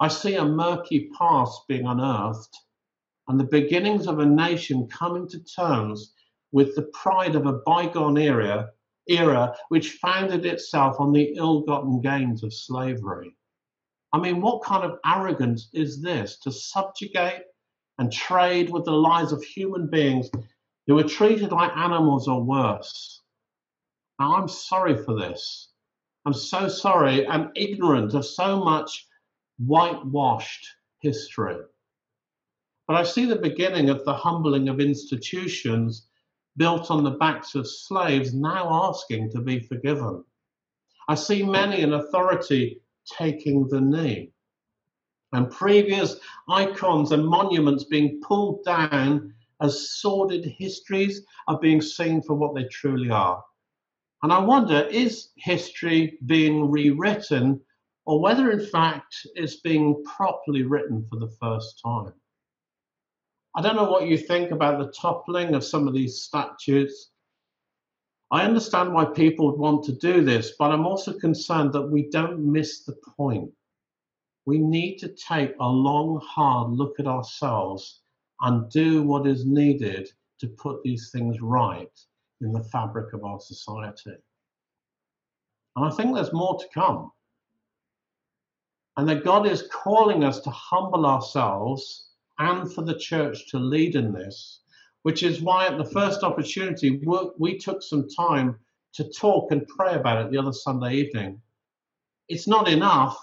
I 0.00 0.08
see 0.08 0.34
a 0.34 0.44
murky 0.44 1.10
past 1.16 1.62
being 1.68 1.86
unearthed 1.86 2.56
and 3.28 3.38
the 3.38 3.44
beginnings 3.44 4.06
of 4.06 4.18
a 4.18 4.26
nation 4.26 4.88
coming 4.88 5.28
to 5.28 5.42
terms 5.44 6.14
with 6.52 6.74
the 6.74 6.90
pride 6.92 7.34
of 7.34 7.46
a 7.46 7.60
bygone 7.64 8.18
era, 8.18 8.70
era 9.08 9.54
which 9.68 9.92
founded 9.92 10.44
itself 10.44 10.96
on 10.98 11.12
the 11.12 11.34
ill-gotten 11.36 12.00
gains 12.00 12.42
of 12.42 12.52
slavery. 12.52 13.34
I 14.12 14.18
mean, 14.18 14.40
what 14.40 14.62
kind 14.62 14.84
of 14.84 14.98
arrogance 15.06 15.70
is 15.72 16.02
this 16.02 16.38
to 16.40 16.52
subjugate 16.52 17.44
and 17.98 18.12
trade 18.12 18.70
with 18.70 18.84
the 18.84 18.92
lives 18.92 19.32
of 19.32 19.42
human 19.42 19.88
beings 19.88 20.30
who 20.86 20.98
are 20.98 21.04
treated 21.04 21.52
like 21.52 21.76
animals 21.76 22.28
or 22.28 22.42
worse? 22.42 23.22
Now, 24.20 24.36
I'm 24.36 24.48
sorry 24.48 25.02
for 25.02 25.18
this. 25.18 25.70
I'm 26.26 26.34
so 26.34 26.68
sorry. 26.68 27.26
I'm 27.26 27.50
ignorant 27.56 28.14
of 28.14 28.26
so 28.26 28.62
much 28.62 29.06
whitewashed 29.58 30.66
history. 31.00 31.56
But 32.86 32.96
I 32.96 33.04
see 33.04 33.24
the 33.24 33.36
beginning 33.36 33.90
of 33.90 34.04
the 34.04 34.14
humbling 34.14 34.68
of 34.68 34.80
institutions 34.80 36.08
built 36.56 36.90
on 36.90 37.04
the 37.04 37.12
backs 37.12 37.54
of 37.54 37.68
slaves 37.68 38.34
now 38.34 38.68
asking 38.88 39.30
to 39.30 39.40
be 39.40 39.60
forgiven. 39.60 40.24
I 41.08 41.14
see 41.14 41.42
many 41.42 41.80
in 41.80 41.94
authority 41.94 42.80
taking 43.06 43.68
the 43.68 43.80
knee, 43.80 44.32
and 45.32 45.50
previous 45.50 46.18
icons 46.48 47.12
and 47.12 47.26
monuments 47.26 47.84
being 47.84 48.20
pulled 48.20 48.64
down 48.64 49.34
as 49.60 49.90
sordid 49.92 50.44
histories 50.44 51.24
are 51.48 51.58
being 51.58 51.80
seen 51.80 52.20
for 52.22 52.34
what 52.34 52.54
they 52.54 52.64
truly 52.64 53.10
are. 53.10 53.42
And 54.22 54.32
I 54.32 54.38
wonder 54.38 54.82
is 54.90 55.30
history 55.36 56.18
being 56.26 56.70
rewritten, 56.70 57.60
or 58.06 58.20
whether 58.20 58.50
in 58.50 58.64
fact 58.66 59.26
it's 59.34 59.56
being 59.56 60.02
properly 60.04 60.62
written 60.62 61.04
for 61.08 61.18
the 61.18 61.34
first 61.40 61.80
time? 61.84 62.12
I 63.54 63.60
don't 63.60 63.76
know 63.76 63.90
what 63.90 64.06
you 64.06 64.16
think 64.16 64.50
about 64.50 64.78
the 64.78 64.92
toppling 64.92 65.54
of 65.54 65.64
some 65.64 65.86
of 65.86 65.94
these 65.94 66.22
statues. 66.22 67.10
I 68.30 68.44
understand 68.44 68.94
why 68.94 69.04
people 69.04 69.46
would 69.46 69.58
want 69.58 69.84
to 69.84 69.92
do 69.92 70.24
this, 70.24 70.52
but 70.58 70.72
I'm 70.72 70.86
also 70.86 71.12
concerned 71.18 71.74
that 71.74 71.90
we 71.90 72.08
don't 72.08 72.40
miss 72.40 72.84
the 72.84 72.96
point. 73.16 73.50
We 74.46 74.58
need 74.58 74.96
to 74.98 75.08
take 75.08 75.54
a 75.60 75.68
long, 75.68 76.18
hard 76.24 76.70
look 76.70 76.98
at 76.98 77.06
ourselves 77.06 78.00
and 78.40 78.70
do 78.70 79.02
what 79.02 79.26
is 79.26 79.44
needed 79.44 80.08
to 80.40 80.48
put 80.48 80.82
these 80.82 81.10
things 81.10 81.40
right 81.42 81.92
in 82.40 82.52
the 82.52 82.64
fabric 82.64 83.12
of 83.12 83.22
our 83.22 83.38
society. 83.38 84.16
And 85.76 85.84
I 85.84 85.90
think 85.90 86.14
there's 86.14 86.32
more 86.32 86.58
to 86.58 86.66
come. 86.72 87.12
And 88.96 89.08
that 89.08 89.24
God 89.24 89.46
is 89.46 89.68
calling 89.70 90.24
us 90.24 90.40
to 90.40 90.50
humble 90.50 91.06
ourselves 91.06 92.11
and 92.42 92.72
for 92.72 92.82
the 92.82 92.98
church 92.98 93.48
to 93.50 93.58
lead 93.58 93.94
in 93.94 94.12
this, 94.12 94.60
which 95.02 95.22
is 95.22 95.40
why 95.40 95.66
at 95.66 95.78
the 95.78 95.84
first 95.84 96.24
opportunity, 96.24 97.00
we 97.38 97.58
took 97.58 97.82
some 97.82 98.08
time 98.08 98.58
to 98.94 99.04
talk 99.10 99.52
and 99.52 99.66
pray 99.68 99.94
about 99.94 100.24
it 100.24 100.30
the 100.30 100.38
other 100.38 100.52
Sunday 100.52 100.94
evening. 100.94 101.40
It's 102.28 102.48
not 102.48 102.68
enough, 102.68 103.16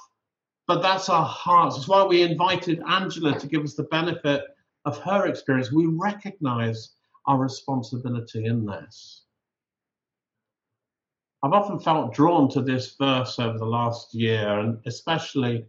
but 0.67 0.81
that's 0.81 1.09
our 1.09 1.25
hearts. 1.25 1.77
It's 1.77 1.88
why 1.88 2.03
we 2.03 2.21
invited 2.21 2.81
Angela 2.88 3.38
to 3.38 3.47
give 3.47 3.63
us 3.63 3.75
the 3.75 3.83
benefit 3.83 4.43
of 4.85 4.97
her 4.99 5.27
experience. 5.27 5.71
We 5.71 5.85
recognize 5.85 6.95
our 7.25 7.38
responsibility 7.38 8.45
in 8.45 8.65
this. 8.65 9.23
I've 11.43 11.53
often 11.53 11.79
felt 11.79 12.13
drawn 12.13 12.49
to 12.51 12.61
this 12.61 12.95
verse 12.95 13.39
over 13.39 13.57
the 13.57 13.65
last 13.65 14.13
year, 14.13 14.59
and 14.59 14.79
especially 14.85 15.65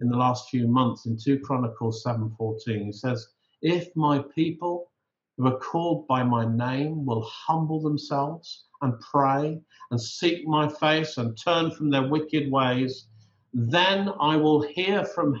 in 0.00 0.08
the 0.08 0.16
last 0.16 0.48
few 0.50 0.68
months 0.68 1.06
in 1.06 1.16
2 1.16 1.40
Chronicles 1.40 2.02
7:14. 2.02 2.84
He 2.84 2.92
says, 2.92 3.28
"If 3.62 3.94
my 3.96 4.20
people 4.20 4.90
who 5.36 5.46
are 5.46 5.58
called 5.58 6.06
by 6.06 6.22
my 6.22 6.44
name 6.44 7.04
will 7.04 7.22
humble 7.22 7.80
themselves 7.80 8.64
and 8.82 9.00
pray 9.00 9.60
and 9.90 10.00
seek 10.00 10.46
my 10.46 10.68
face 10.68 11.18
and 11.18 11.36
turn 11.36 11.70
from 11.70 11.90
their 11.90 12.08
wicked 12.08 12.50
ways, 12.50 13.08
then 13.52 14.10
I 14.20 14.36
will 14.36 14.62
hear 14.62 15.04
from 15.04 15.40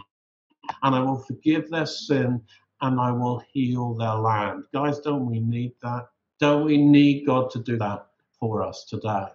and 0.82 0.94
I 0.94 1.00
will 1.00 1.18
forgive 1.18 1.70
their 1.70 1.86
sin 1.86 2.42
and 2.80 3.00
I 3.00 3.10
will 3.12 3.38
heal 3.52 3.94
their 3.94 4.14
land." 4.14 4.64
Guys, 4.72 5.00
don't 5.00 5.26
we 5.26 5.40
need 5.40 5.74
that? 5.82 6.08
Don't 6.40 6.64
we 6.64 6.76
need 6.76 7.26
God 7.26 7.50
to 7.50 7.58
do 7.58 7.76
that 7.78 8.06
for 8.38 8.62
us 8.62 8.84
today? 8.84 9.26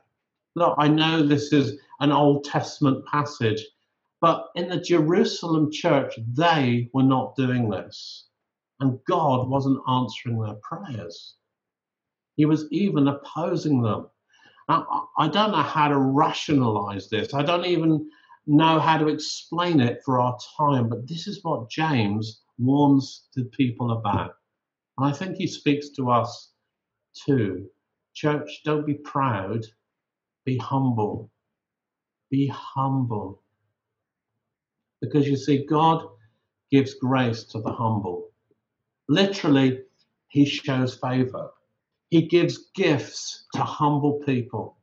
Look, 0.55 0.75
I 0.77 0.87
know 0.87 1.23
this 1.23 1.51
is 1.51 1.79
an 1.99 2.11
Old 2.11 2.43
Testament 2.43 3.05
passage, 3.07 3.65
but 4.23 4.51
in 4.55 4.69
the 4.69 4.79
Jerusalem 4.79 5.69
church, 5.69 6.17
they 6.31 6.89
were 6.93 7.03
not 7.03 7.35
doing 7.35 7.69
this. 7.69 8.29
And 8.79 8.97
God 9.05 9.49
wasn't 9.49 9.83
answering 9.89 10.39
their 10.39 10.55
prayers. 10.63 11.35
He 12.37 12.45
was 12.45 12.65
even 12.71 13.09
opposing 13.09 13.81
them. 13.81 14.07
Now, 14.69 15.09
I 15.17 15.27
don't 15.27 15.51
know 15.51 15.57
how 15.61 15.89
to 15.89 15.97
rationalize 15.97 17.09
this. 17.09 17.33
I 17.33 17.43
don't 17.43 17.65
even 17.65 18.09
know 18.47 18.79
how 18.79 18.97
to 18.97 19.09
explain 19.09 19.81
it 19.81 19.99
for 20.05 20.21
our 20.21 20.37
time, 20.57 20.87
but 20.87 21.05
this 21.05 21.27
is 21.27 21.43
what 21.43 21.69
James 21.69 22.43
warns 22.57 23.27
the 23.35 23.43
people 23.43 23.91
about. 23.91 24.35
And 24.97 25.05
I 25.05 25.11
think 25.11 25.35
he 25.35 25.47
speaks 25.47 25.89
to 25.97 26.09
us 26.09 26.53
too. 27.25 27.69
Church, 28.13 28.61
don't 28.63 28.85
be 28.85 28.93
proud, 28.93 29.65
be 30.45 30.55
humble. 30.59 31.29
Be 32.31 32.47
humble. 32.47 33.42
Because 35.03 35.27
you 35.27 35.36
see, 35.36 35.65
God 35.65 36.07
gives 36.72 36.93
grace 36.93 37.43
to 37.43 37.60
the 37.60 37.74
humble. 37.74 38.31
Literally, 39.10 39.81
he 40.29 40.45
shows 40.45 40.95
favor. 40.95 41.50
He 42.10 42.22
gives 42.22 42.69
gifts 42.74 43.45
to 43.53 43.63
humble 43.63 44.22
people. 44.25 44.77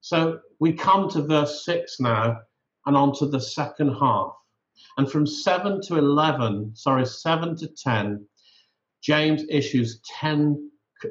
So 0.00 0.38
we 0.60 0.72
come 0.72 1.10
to 1.10 1.22
verse 1.22 1.64
6 1.64 1.98
now 1.98 2.38
and 2.86 2.96
on 2.96 3.16
to 3.16 3.26
the 3.26 3.40
second 3.40 3.94
half. 3.94 4.32
And 4.96 5.10
from 5.10 5.26
7 5.26 5.80
to 5.88 5.96
11, 5.96 6.76
sorry, 6.76 7.04
7 7.04 7.56
to 7.56 7.66
10, 7.66 8.24
James 9.02 9.42
issues 9.50 10.00
10 10.20 10.70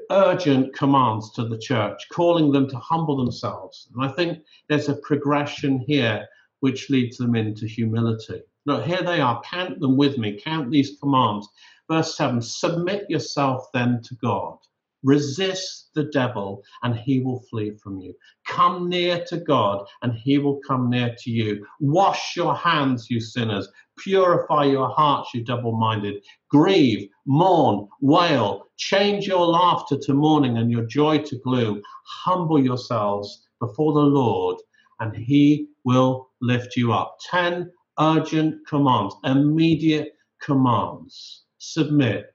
urgent 0.10 0.74
commands 0.74 1.34
to 1.34 1.46
the 1.50 1.60
church, 1.60 2.02
calling 2.14 2.54
them 2.54 2.70
to 2.70 2.78
humble 2.78 3.18
themselves. 3.18 3.90
And 3.94 4.06
I 4.10 4.14
think 4.14 4.40
there's 4.70 4.88
a 4.88 4.96
progression 4.96 5.84
here 5.86 6.26
which 6.62 6.90
leads 6.90 7.18
them 7.18 7.36
into 7.36 7.68
humility. 7.68 8.42
Look, 8.66 8.86
here 8.86 9.04
they 9.04 9.20
are. 9.20 9.42
Count 9.42 9.80
them 9.80 9.98
with 9.98 10.18
me. 10.18 10.40
Count 10.40 10.72
these 10.72 10.98
commands. 11.00 11.48
Verse 11.90 12.16
7 12.16 12.42
Submit 12.42 13.10
yourself 13.10 13.68
then 13.74 14.02
to 14.04 14.16
God. 14.16 14.58
Resist 15.04 15.90
the 15.96 16.04
devil, 16.06 16.64
and 16.84 16.96
he 16.96 17.22
will 17.22 17.40
flee 17.50 17.72
from 17.72 18.00
you. 18.00 18.14
Come 18.46 18.88
near 18.88 19.26
to 19.26 19.38
God, 19.38 19.88
and 20.04 20.14
he 20.14 20.38
will 20.38 20.60
come 20.66 20.92
near 20.92 21.16
to 21.18 21.32
you. 21.32 21.66
Wash 21.80 22.36
your 22.36 22.56
hands, 22.56 23.10
you 23.10 23.20
sinners. 23.20 23.68
Purify 23.98 24.66
your 24.66 24.90
hearts, 24.90 25.34
you 25.34 25.44
double 25.44 25.72
minded. 25.72 26.24
Grieve, 26.50 27.10
mourn, 27.26 27.88
wail. 28.00 28.68
Change 28.78 29.26
your 29.26 29.48
laughter 29.48 29.98
to 29.98 30.14
mourning 30.14 30.58
and 30.58 30.70
your 30.70 30.86
joy 30.86 31.18
to 31.18 31.40
gloom. 31.40 31.82
Humble 32.06 32.64
yourselves 32.64 33.48
before 33.60 33.94
the 33.94 34.00
Lord, 34.00 34.58
and 35.02 35.16
he 35.16 35.68
will 35.84 36.30
lift 36.42 36.78
you 36.78 36.94
up. 36.94 37.18
10 37.30 37.70
urgent 38.00 38.66
commands, 38.68 39.16
immediate 39.26 40.14
commands. 40.42 41.44
Submit, 41.58 42.34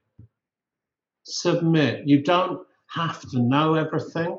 submit. 1.23 2.07
You 2.07 2.21
don't 2.21 2.59
have 2.93 3.21
to 3.31 3.39
know 3.39 3.73
everything, 3.75 4.37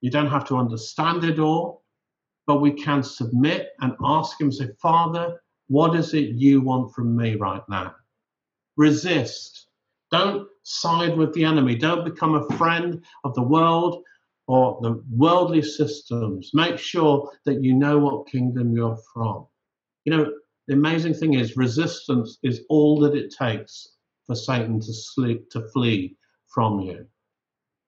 you 0.00 0.10
don't 0.10 0.30
have 0.30 0.46
to 0.46 0.56
understand 0.56 1.24
it 1.24 1.38
all, 1.38 1.82
but 2.46 2.60
we 2.60 2.72
can 2.72 3.02
submit 3.02 3.70
and 3.80 3.92
ask 4.02 4.40
Him, 4.40 4.50
say, 4.50 4.68
Father, 4.80 5.40
what 5.68 5.94
is 5.94 6.14
it 6.14 6.30
you 6.30 6.60
want 6.60 6.94
from 6.94 7.16
me 7.16 7.34
right 7.34 7.62
now? 7.68 7.94
Resist. 8.76 9.68
Don't 10.10 10.48
side 10.62 11.16
with 11.16 11.32
the 11.34 11.44
enemy. 11.44 11.76
Don't 11.76 12.04
become 12.04 12.34
a 12.34 12.56
friend 12.56 13.04
of 13.24 13.34
the 13.34 13.42
world 13.42 14.02
or 14.50 14.80
the 14.82 15.00
worldly 15.12 15.62
systems. 15.62 16.50
Make 16.54 16.76
sure 16.76 17.30
that 17.44 17.62
you 17.62 17.72
know 17.72 18.00
what 18.00 18.26
kingdom 18.26 18.74
you're 18.74 18.98
from. 19.14 19.46
You 20.04 20.16
know, 20.16 20.32
the 20.66 20.74
amazing 20.74 21.14
thing 21.14 21.34
is, 21.34 21.56
resistance 21.56 22.38
is 22.42 22.62
all 22.68 22.98
that 22.98 23.14
it 23.14 23.32
takes 23.32 23.92
for 24.26 24.34
Satan 24.34 24.80
to 24.80 24.92
sleep, 24.92 25.48
to 25.50 25.68
flee 25.68 26.16
from 26.48 26.80
you. 26.80 27.06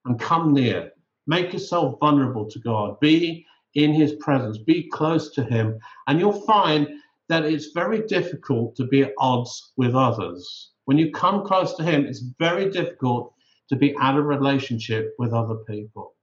And 0.04 0.20
come 0.20 0.54
near. 0.54 0.92
Make 1.26 1.52
yourself 1.52 1.98
vulnerable 1.98 2.48
to 2.48 2.60
God. 2.60 3.00
Be 3.00 3.44
in 3.74 3.92
his 3.92 4.12
presence. 4.20 4.58
Be 4.58 4.88
close 4.88 5.32
to 5.32 5.42
him. 5.42 5.80
And 6.06 6.20
you'll 6.20 6.46
find 6.46 6.86
that 7.28 7.44
it's 7.44 7.72
very 7.74 8.06
difficult 8.06 8.76
to 8.76 8.84
be 8.84 9.02
at 9.02 9.14
odds 9.18 9.72
with 9.76 9.96
others. 9.96 10.70
When 10.84 10.96
you 10.96 11.10
come 11.10 11.44
close 11.44 11.74
to 11.74 11.82
him, 11.82 12.06
it's 12.06 12.22
very 12.38 12.70
difficult 12.70 13.34
to 13.68 13.74
be 13.74 13.96
out 13.98 14.16
of 14.16 14.26
relationship 14.26 15.14
with 15.18 15.32
other 15.32 15.56
people. 15.68 16.14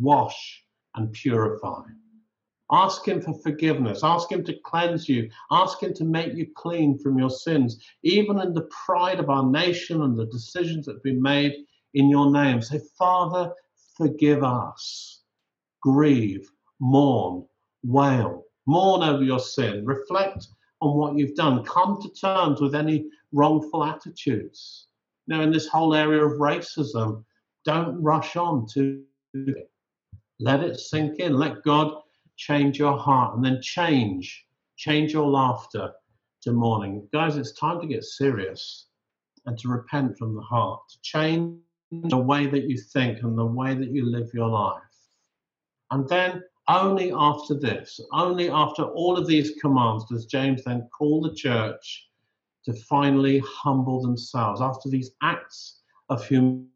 Wash 0.00 0.64
and 0.94 1.12
purify. 1.12 1.82
Ask 2.72 3.06
Him 3.06 3.20
for 3.20 3.34
forgiveness. 3.34 4.00
Ask 4.04 4.30
Him 4.30 4.44
to 4.44 4.54
cleanse 4.64 5.08
you. 5.08 5.28
Ask 5.50 5.82
Him 5.82 5.92
to 5.94 6.04
make 6.04 6.34
you 6.34 6.46
clean 6.54 6.98
from 6.98 7.18
your 7.18 7.30
sins, 7.30 7.84
even 8.02 8.40
in 8.40 8.54
the 8.54 8.68
pride 8.86 9.18
of 9.18 9.28
our 9.28 9.44
nation 9.44 10.02
and 10.02 10.16
the 10.16 10.26
decisions 10.26 10.86
that 10.86 10.94
have 10.94 11.02
been 11.02 11.20
made 11.20 11.54
in 11.94 12.08
your 12.08 12.30
name. 12.30 12.62
Say, 12.62 12.80
Father, 12.96 13.52
forgive 13.96 14.44
us. 14.44 15.22
Grieve, 15.82 16.48
mourn, 16.78 17.44
wail, 17.82 18.44
mourn 18.66 19.02
over 19.02 19.24
your 19.24 19.40
sin. 19.40 19.84
Reflect 19.84 20.46
on 20.80 20.96
what 20.96 21.16
you've 21.16 21.34
done. 21.34 21.64
Come 21.64 22.00
to 22.00 22.08
terms 22.10 22.60
with 22.60 22.74
any 22.74 23.06
wrongful 23.32 23.84
attitudes. 23.84 24.86
Now, 25.26 25.42
in 25.42 25.50
this 25.50 25.66
whole 25.66 25.94
area 25.94 26.24
of 26.24 26.38
racism, 26.38 27.24
don't 27.64 28.00
rush 28.00 28.36
on 28.36 28.66
to 28.74 29.02
it. 29.34 29.70
Let 30.42 30.62
it 30.62 30.80
sink 30.80 31.18
in. 31.18 31.34
Let 31.34 31.62
God 31.62 31.92
change 32.36 32.78
your 32.78 32.96
heart, 32.96 33.36
and 33.36 33.44
then 33.44 33.60
change, 33.60 34.46
change 34.76 35.12
your 35.12 35.28
laughter 35.28 35.92
to 36.42 36.52
mourning. 36.52 37.06
Guys, 37.12 37.36
it's 37.36 37.52
time 37.52 37.78
to 37.80 37.86
get 37.86 38.02
serious 38.02 38.86
and 39.44 39.58
to 39.58 39.68
repent 39.68 40.16
from 40.16 40.34
the 40.34 40.40
heart, 40.40 40.80
to 40.88 40.98
change 41.02 41.60
the 41.90 42.16
way 42.16 42.46
that 42.46 42.64
you 42.70 42.78
think 42.78 43.22
and 43.22 43.36
the 43.36 43.44
way 43.44 43.74
that 43.74 43.90
you 43.90 44.06
live 44.06 44.30
your 44.32 44.48
life. 44.48 44.82
And 45.90 46.08
then 46.08 46.42
only 46.68 47.12
after 47.14 47.54
this, 47.54 48.00
only 48.12 48.48
after 48.48 48.84
all 48.84 49.18
of 49.18 49.26
these 49.26 49.52
commands, 49.60 50.06
does 50.06 50.24
James 50.24 50.64
then 50.64 50.88
call 50.96 51.20
the 51.20 51.34
church 51.34 52.08
to 52.64 52.72
finally 52.72 53.42
humble 53.46 54.00
themselves. 54.00 54.62
After 54.62 54.88
these 54.88 55.10
acts 55.22 55.80
of 56.08 56.26
humility, 56.26 56.68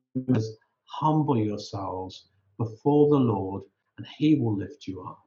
humble 0.84 1.38
yourselves 1.38 2.28
before 2.58 3.08
the 3.10 3.16
Lord, 3.18 3.62
and 3.98 4.06
he 4.18 4.36
will 4.36 4.56
lift 4.56 4.86
you 4.86 5.02
up. 5.02 5.20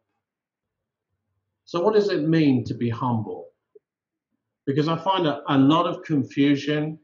So, 1.65 1.81
what 1.81 1.93
does 1.93 2.09
it 2.09 2.27
mean 2.27 2.63
to 2.65 2.73
be 2.73 2.89
humble? 2.89 3.49
Because 4.65 4.87
I 4.87 4.97
find 4.97 5.27
a, 5.27 5.41
a 5.49 5.57
lot 5.57 5.85
of 5.85 6.03
confusion 6.03 6.97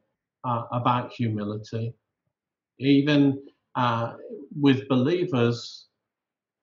uh, 0.43 0.63
about 0.71 1.11
humility, 1.11 1.93
even 2.79 3.41
uh, 3.75 4.13
with 4.59 4.87
believers. 4.87 5.87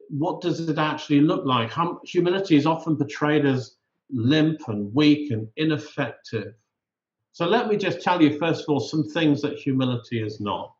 What 0.09 0.41
does 0.41 0.69
it 0.69 0.79
actually 0.79 1.21
look 1.21 1.45
like? 1.45 1.71
Hum- 1.71 2.01
humility 2.05 2.57
is 2.57 2.67
often 2.67 2.97
portrayed 2.97 3.47
as 3.47 3.77
limp 4.11 4.61
and 4.69 4.93
weak 4.95 5.31
and 5.31 5.47
ineffective. 5.57 6.55
So, 7.33 7.47
let 7.47 7.69
me 7.69 7.77
just 7.77 8.01
tell 8.01 8.21
you, 8.21 8.39
first 8.39 8.63
of 8.63 8.69
all, 8.71 8.81
some 8.81 9.05
things 9.05 9.43
that 9.43 9.59
humility 9.59 10.23
is 10.23 10.41
not. 10.41 10.75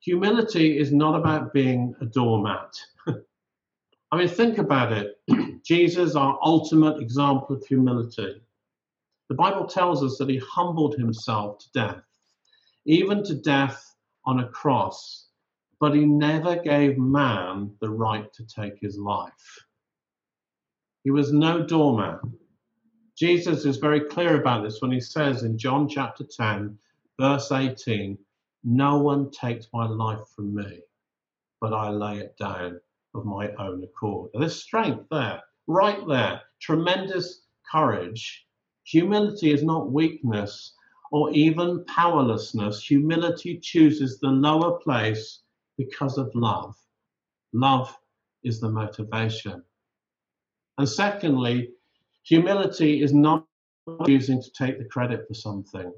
Humility 0.00 0.78
is 0.78 0.92
not 0.92 1.14
about 1.14 1.52
being 1.52 1.94
a 2.00 2.06
doormat. 2.06 2.74
I 4.12 4.16
mean, 4.16 4.28
think 4.28 4.58
about 4.58 4.92
it. 4.92 5.20
Jesus, 5.64 6.16
our 6.16 6.38
ultimate 6.42 7.00
example 7.00 7.56
of 7.56 7.66
humility. 7.66 8.40
The 9.28 9.34
Bible 9.34 9.66
tells 9.66 10.02
us 10.02 10.16
that 10.18 10.28
he 10.28 10.38
humbled 10.38 10.96
himself 10.96 11.58
to 11.58 11.66
death, 11.72 12.02
even 12.86 13.22
to 13.24 13.34
death 13.34 13.94
on 14.24 14.40
a 14.40 14.48
cross, 14.48 15.28
but 15.78 15.94
he 15.94 16.04
never 16.04 16.56
gave 16.56 16.98
man 16.98 17.76
the 17.80 17.90
right 17.90 18.32
to 18.32 18.44
take 18.44 18.78
his 18.80 18.98
life. 18.98 19.64
He 21.04 21.10
was 21.10 21.32
no 21.32 21.62
doormat. 21.62 22.20
Jesus 23.16 23.66
is 23.66 23.76
very 23.76 24.00
clear 24.00 24.40
about 24.40 24.64
this 24.64 24.80
when 24.80 24.92
he 24.92 25.00
says 25.00 25.42
in 25.42 25.58
John 25.58 25.88
chapter 25.88 26.24
10, 26.24 26.78
verse 27.18 27.52
18, 27.52 28.18
No 28.64 28.98
one 28.98 29.30
takes 29.30 29.68
my 29.72 29.86
life 29.88 30.20
from 30.36 30.54
me, 30.54 30.80
but 31.60 31.72
I 31.74 31.90
lay 31.90 32.18
it 32.18 32.36
down 32.38 32.80
of 33.14 33.24
my 33.26 33.50
own 33.58 33.82
accord. 33.84 34.30
There's 34.34 34.62
strength 34.62 35.06
there, 35.10 35.42
right 35.66 36.00
there, 36.08 36.42
tremendous 36.60 37.42
courage. 37.70 38.46
Humility 38.84 39.52
is 39.52 39.64
not 39.64 39.92
weakness 39.92 40.74
or 41.12 41.32
even 41.32 41.84
powerlessness. 41.86 42.82
Humility 42.84 43.58
chooses 43.60 44.20
the 44.20 44.28
lower 44.28 44.78
place 44.80 45.42
because 45.78 46.18
of 46.18 46.30
love. 46.34 46.76
Love 47.54 47.96
is 48.44 48.60
the 48.60 48.70
motivation. 48.70 49.62
And 50.78 50.88
secondly, 50.88 51.70
humility 52.24 53.02
is 53.02 53.14
not 53.14 53.46
choosing 54.06 54.42
to 54.42 54.50
take 54.52 54.78
the 54.78 54.84
credit 54.86 55.26
for 55.28 55.34
something. 55.34 55.92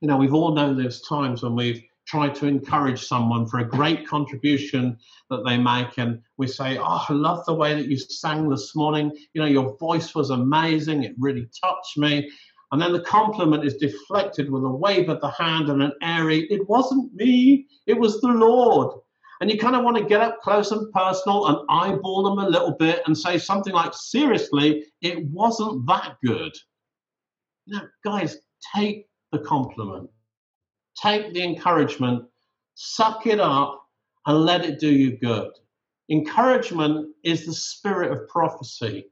You 0.00 0.08
know, 0.08 0.16
we've 0.16 0.34
all 0.34 0.54
known 0.54 0.76
there's 0.76 1.00
times 1.02 1.42
when 1.42 1.56
we've 1.56 1.82
tried 2.08 2.34
to 2.34 2.46
encourage 2.46 3.06
someone 3.06 3.46
for 3.46 3.60
a 3.60 3.68
great 3.68 4.06
contribution 4.06 4.96
that 5.28 5.44
they 5.44 5.58
make 5.58 5.98
and 5.98 6.20
we 6.38 6.46
say 6.46 6.78
oh 6.78 7.04
i 7.06 7.12
love 7.12 7.44
the 7.44 7.52
way 7.52 7.74
that 7.74 7.86
you 7.86 7.98
sang 7.98 8.48
this 8.48 8.74
morning. 8.74 9.14
You 9.34 9.42
know 9.42 9.46
your 9.46 9.76
voice 9.76 10.14
was 10.14 10.30
amazing. 10.30 11.02
It 11.02 11.14
really 11.18 11.48
touched 11.62 11.98
me. 11.98 12.30
And 12.72 12.80
then 12.80 12.92
the 12.92 13.02
compliment 13.02 13.64
is 13.64 13.76
deflected 13.76 14.50
with 14.50 14.64
a 14.64 14.70
wave 14.70 15.08
of 15.08 15.20
the 15.20 15.30
hand 15.30 15.68
and 15.68 15.82
an 15.82 15.92
airy 16.02 16.46
it 16.50 16.66
wasn't 16.66 17.12
me. 17.14 17.66
It 17.86 17.98
was 17.98 18.20
the 18.20 18.28
lord. 18.28 18.98
And 19.40 19.50
you 19.50 19.58
kind 19.58 19.76
of 19.76 19.84
want 19.84 19.98
to 19.98 20.04
get 20.04 20.22
up 20.22 20.40
close 20.40 20.70
and 20.70 20.90
personal 20.92 21.46
and 21.46 21.58
eyeball 21.68 22.24
them 22.24 22.38
a 22.38 22.48
little 22.48 22.72
bit 22.72 23.02
and 23.06 23.16
say 23.16 23.38
something 23.38 23.74
like 23.74 23.92
seriously 23.92 24.86
it 25.02 25.26
wasn't 25.26 25.86
that 25.88 26.16
good. 26.24 26.52
Now 27.66 27.82
guys 28.02 28.38
take 28.74 29.07
the 29.32 29.38
compliment 29.40 30.10
take 31.00 31.32
the 31.32 31.42
encouragement, 31.42 32.24
suck 32.74 33.26
it 33.26 33.40
up, 33.40 33.82
and 34.26 34.44
let 34.44 34.64
it 34.64 34.80
do 34.80 34.90
you 34.90 35.16
good. 35.18 35.50
Encouragement 36.10 37.14
is 37.24 37.46
the 37.46 37.52
spirit 37.52 38.12
of 38.12 38.28
prophecy. 38.28 39.06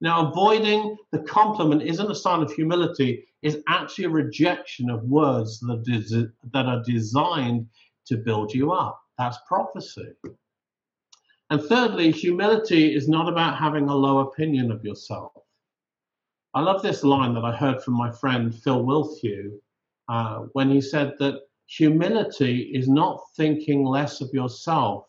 Now, 0.00 0.28
avoiding 0.30 0.96
the 1.12 1.20
compliment 1.20 1.82
isn't 1.82 2.10
a 2.10 2.14
sign 2.14 2.42
of 2.42 2.52
humility, 2.52 3.26
it's 3.42 3.58
actually 3.68 4.04
a 4.04 4.10
rejection 4.10 4.90
of 4.90 5.04
words 5.04 5.60
that, 5.60 6.32
that 6.52 6.66
are 6.66 6.82
designed 6.84 7.66
to 8.06 8.16
build 8.16 8.52
you 8.52 8.72
up. 8.72 9.00
That's 9.18 9.38
prophecy. 9.46 10.08
And 11.50 11.62
thirdly, 11.62 12.10
humility 12.10 12.94
is 12.94 13.08
not 13.08 13.28
about 13.28 13.58
having 13.58 13.88
a 13.88 13.94
low 13.94 14.18
opinion 14.20 14.72
of 14.72 14.84
yourself. 14.84 15.32
I 16.54 16.60
love 16.60 16.82
this 16.82 17.02
line 17.02 17.34
that 17.34 17.44
I 17.44 17.56
heard 17.56 17.82
from 17.82 17.94
my 17.94 18.10
friend 18.10 18.54
Phil 18.54 18.84
Wilthew 18.84 19.58
uh, 20.08 20.40
when 20.52 20.70
he 20.70 20.82
said 20.82 21.14
that 21.18 21.40
humility 21.66 22.70
is 22.74 22.88
not 22.88 23.22
thinking 23.36 23.86
less 23.86 24.20
of 24.20 24.28
yourself, 24.34 25.06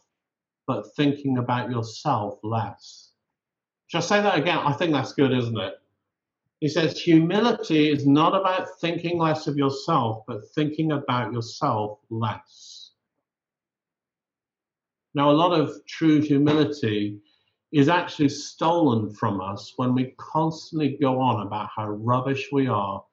but 0.67 0.95
thinking 0.95 1.37
about 1.37 1.69
yourself 1.69 2.39
less. 2.43 3.11
Shall 3.87 4.01
I 4.01 4.05
say 4.05 4.21
that 4.21 4.37
again? 4.37 4.57
I 4.59 4.71
think 4.71 4.93
that's 4.93 5.13
good, 5.13 5.33
isn't 5.33 5.59
it? 5.59 5.73
He 6.61 6.69
says, 6.69 6.97
humility 6.97 7.91
is 7.91 8.07
not 8.07 8.33
about 8.33 8.79
thinking 8.79 9.19
less 9.19 9.47
of 9.47 9.57
yourself, 9.57 10.23
but 10.25 10.47
thinking 10.55 10.93
about 10.93 11.33
yourself 11.33 11.99
less. 12.09 12.91
Now, 15.13 15.29
a 15.29 15.33
lot 15.33 15.59
of 15.59 15.85
true 15.85 16.21
humility 16.21 17.19
is 17.73 17.89
actually 17.89 18.29
stolen 18.29 19.09
from 19.09 19.41
us 19.41 19.73
when 19.77 19.95
we 19.95 20.13
constantly 20.17 20.95
go 21.01 21.19
on 21.19 21.45
about 21.45 21.69
how 21.75 21.89
rubbish 21.89 22.49
we 22.51 22.67
are 22.67 23.03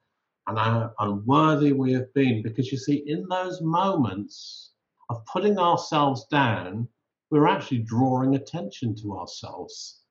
and 0.47 0.57
how 0.57 0.93
unworthy 0.99 1.71
we 1.71 1.91
have 1.93 2.13
been. 2.13 2.43
Because 2.43 2.71
you 2.71 2.77
see, 2.77 3.03
in 3.07 3.27
those 3.27 3.59
moments 3.61 4.73
of 5.09 5.25
putting 5.25 5.57
ourselves 5.57 6.25
down, 6.27 6.87
we're 7.31 7.47
actually 7.47 7.79
drawing 7.79 8.35
attention 8.35 8.95
to 8.97 9.17
ourselves. 9.17 10.01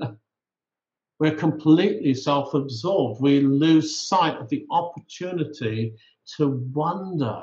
we're 1.18 1.34
completely 1.34 2.14
self 2.14 2.54
absorbed. 2.54 3.20
We 3.20 3.40
lose 3.40 3.94
sight 3.94 4.36
of 4.38 4.48
the 4.48 4.64
opportunity 4.70 5.94
to 6.36 6.48
wonder 6.72 7.42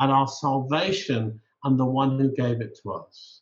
at 0.00 0.10
our 0.10 0.28
salvation 0.28 1.40
and 1.64 1.78
the 1.78 1.86
one 1.86 2.18
who 2.18 2.34
gave 2.34 2.60
it 2.60 2.78
to 2.82 2.92
us. 2.92 3.41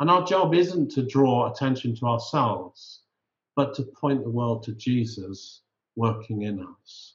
And 0.00 0.10
our 0.10 0.24
job 0.24 0.54
isn't 0.54 0.90
to 0.92 1.02
draw 1.02 1.50
attention 1.50 1.96
to 1.96 2.06
ourselves, 2.06 3.02
but 3.56 3.74
to 3.74 3.82
point 3.82 4.22
the 4.22 4.30
world 4.30 4.62
to 4.64 4.72
Jesus 4.72 5.62
working 5.96 6.42
in 6.42 6.60
us. 6.60 7.14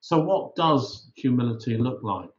So, 0.00 0.18
what 0.18 0.56
does 0.56 1.12
humility 1.14 1.76
look 1.76 2.02
like? 2.02 2.30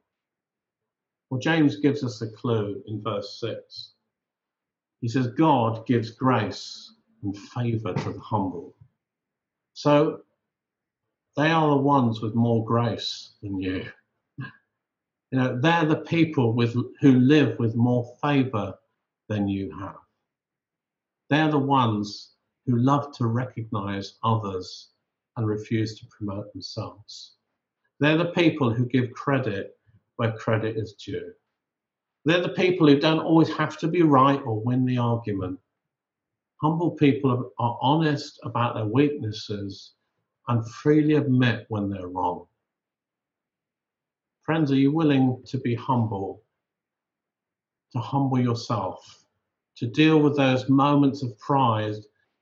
Well, 1.30 1.40
James 1.40 1.78
gives 1.78 2.04
us 2.04 2.22
a 2.22 2.30
clue 2.30 2.84
in 2.88 3.02
verse 3.02 3.40
6. 3.40 3.94
He 5.00 5.08
says, 5.08 5.28
God 5.28 5.88
gives 5.88 6.12
grace 6.12 6.94
and 7.24 7.38
favor 7.38 7.94
to 7.94 8.12
the 8.12 8.20
humble. 8.20 8.76
So, 9.74 10.22
they 11.38 11.50
are 11.50 11.70
the 11.70 11.82
ones 11.82 12.22
with 12.22 12.36
more 12.36 12.66
grace 12.66 13.32
than 13.42 13.60
you. 13.60 13.86
You 15.32 15.40
know, 15.40 15.60
they're 15.60 15.86
the 15.86 15.96
people 15.96 16.54
with 16.54 16.76
who 17.00 17.14
live 17.14 17.58
with 17.58 17.76
more 17.76 18.14
favor 18.22 18.76
than 19.34 19.48
you 19.48 19.76
have. 19.80 19.98
They're 21.30 21.50
the 21.50 21.58
ones 21.58 22.34
who 22.68 22.78
love 22.78 23.12
to 23.18 23.26
recognize 23.26 24.20
others 24.24 24.90
and 25.36 25.48
refuse 25.48 26.00
to 26.00 26.06
promote 26.16 26.54
themselves. 26.54 27.34
They're 28.00 28.18
the 28.18 28.38
people 28.42 28.72
who 28.72 28.86
give 28.86 29.12
credit 29.12 29.76
where 30.18 30.34
credit 30.34 30.78
is 30.78 30.94
due. 30.94 31.32
They're 32.26 32.42
the 32.42 32.50
people 32.50 32.88
who 32.88 33.00
don't 33.00 33.26
always 33.26 33.52
have 33.54 33.78
to 33.80 33.88
be 33.88 34.04
right 34.04 34.40
or 34.46 34.62
win 34.62 34.86
the 34.86 35.00
argument. 35.00 35.60
Humble 36.62 36.92
people 36.92 37.52
are 37.58 37.80
honest 37.82 38.40
about 38.44 38.76
their 38.76 38.86
weaknesses 38.86 39.94
and 40.48 40.70
freely 40.70 41.16
admit 41.16 41.66
when 41.70 41.90
they're 41.90 42.08
wrong. 42.08 42.46
Friends, 44.44 44.72
are 44.72 44.84
you 44.84 44.92
willing 44.92 45.42
to 45.48 45.58
be 45.58 45.74
humble 45.74 46.44
to 47.94 48.00
humble 48.00 48.40
yourself, 48.40 49.23
to 49.84 49.90
deal 49.90 50.22
with 50.22 50.38
those 50.38 50.70
moments 50.70 51.24
of 51.24 51.38
pride 51.40 51.96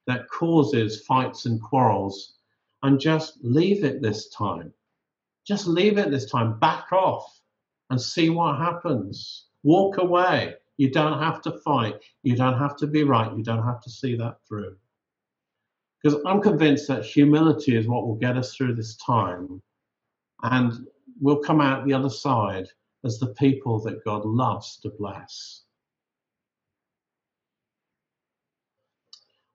that 0.06 0.28
causes 0.28 1.04
fights 1.08 1.48
and 1.48 1.60
quarrels, 1.60 2.36
and 2.84 3.00
just 3.00 3.40
leave 3.42 3.84
it 3.84 4.00
this 4.00 4.30
time. 4.30 4.72
Just 5.48 5.66
leave 5.66 5.98
it 5.98 6.12
this 6.12 6.30
time. 6.30 6.60
Back 6.60 6.92
off 6.92 7.42
and 7.90 8.00
see 8.00 8.30
what 8.30 8.60
happens. 8.60 9.48
Walk 9.64 9.98
away. 9.98 10.54
You 10.78 10.92
don't 10.92 11.20
have 11.20 11.42
to 11.42 11.52
fight. 11.66 11.96
You 12.22 12.36
don't 12.36 12.60
have 12.60 12.78
to 12.78 12.86
be 12.86 13.04
right. 13.04 13.36
You 13.36 13.44
don't 13.44 13.66
have 13.66 13.82
to 13.82 13.90
see 13.90 14.16
that 14.18 14.38
through. 14.48 14.76
Because 16.04 16.20
I'm 16.28 16.42
convinced 16.44 16.88
that 16.90 17.06
humility 17.06 17.76
is 17.76 17.88
what 17.88 18.06
will 18.06 18.18
get 18.18 18.38
us 18.38 18.56
through 18.56 18.76
this 18.76 18.98
time. 18.98 19.64
And 20.44 20.88
we'll 21.20 21.40
come 21.40 21.60
out 21.60 21.88
the 21.88 21.94
other 21.94 22.10
side 22.10 22.68
as 23.04 23.18
the 23.18 23.34
people 23.34 23.80
that 23.82 24.06
God 24.06 24.26
loves 24.26 24.78
to 24.82 24.92
bless. 24.92 25.61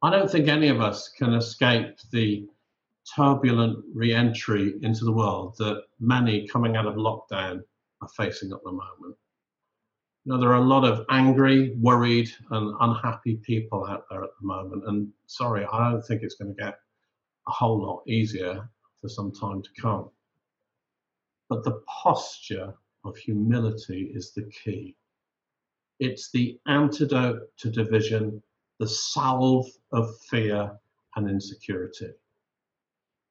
I 0.03 0.11
don't 0.11 0.31
think 0.31 0.49
any 0.49 0.69
of 0.69 0.81
us 0.81 1.09
can 1.09 1.33
escape 1.35 1.99
the 2.13 2.47
turbulent 3.15 3.85
re 3.95 4.13
entry 4.13 4.75
into 4.83 5.05
the 5.05 5.13
world 5.13 5.57
that 5.59 5.85
many 6.01 6.47
coming 6.47 6.77
out 6.77 6.87
of 6.87 6.95
lockdown 6.95 7.63
are 8.03 8.09
facing 8.17 8.53
at 8.53 8.63
the 8.65 8.73
moment. 8.73 9.17
You 10.25 10.33
know, 10.33 10.41
there 10.41 10.51
are 10.51 10.63
a 10.63 10.67
lot 10.67 10.85
of 10.85 11.07
angry, 11.09 11.77
worried, 11.81 12.29
and 12.51 12.75
unhappy 12.81 13.37
people 13.37 13.87
out 13.87 14.05
there 14.11 14.25
at 14.25 14.31
the 14.41 14.47
moment. 14.47 14.83
And 14.87 15.09
sorry, 15.27 15.65
I 15.65 15.91
don't 15.91 16.03
think 16.03 16.23
it's 16.23 16.35
going 16.35 16.55
to 16.55 16.63
get 16.63 16.75
a 17.47 17.51
whole 17.51 17.81
lot 17.81 18.03
easier 18.09 18.69
for 19.01 19.09
some 19.09 19.33
time 19.33 19.63
to 19.63 19.71
come. 19.81 20.11
But 21.49 21.63
the 21.63 21.81
posture 21.87 22.75
of 23.05 23.17
humility 23.17 24.11
is 24.15 24.33
the 24.33 24.51
key. 24.51 24.97
It's 26.01 26.31
the 26.33 26.59
antidote 26.67 27.43
to 27.59 27.71
division, 27.71 28.43
the 28.79 28.89
salve 28.89 29.67
of 29.93 30.09
fear 30.31 30.71
and 31.17 31.29
insecurity. 31.29 32.11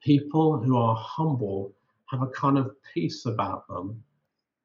People 0.03 0.57
who 0.61 0.77
are 0.77 0.95
humble 0.95 1.73
have 2.09 2.21
a 2.21 2.27
kind 2.27 2.57
of 2.57 2.75
peace 2.93 3.25
about 3.25 3.67
them 3.67 4.03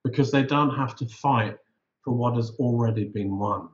because 0.04 0.30
they 0.30 0.42
don't 0.42 0.74
have 0.74 0.96
to 0.96 1.06
fight 1.06 1.56
for 2.02 2.14
what 2.14 2.36
has 2.36 2.50
already 2.58 3.04
been 3.04 3.38
won. 3.38 3.68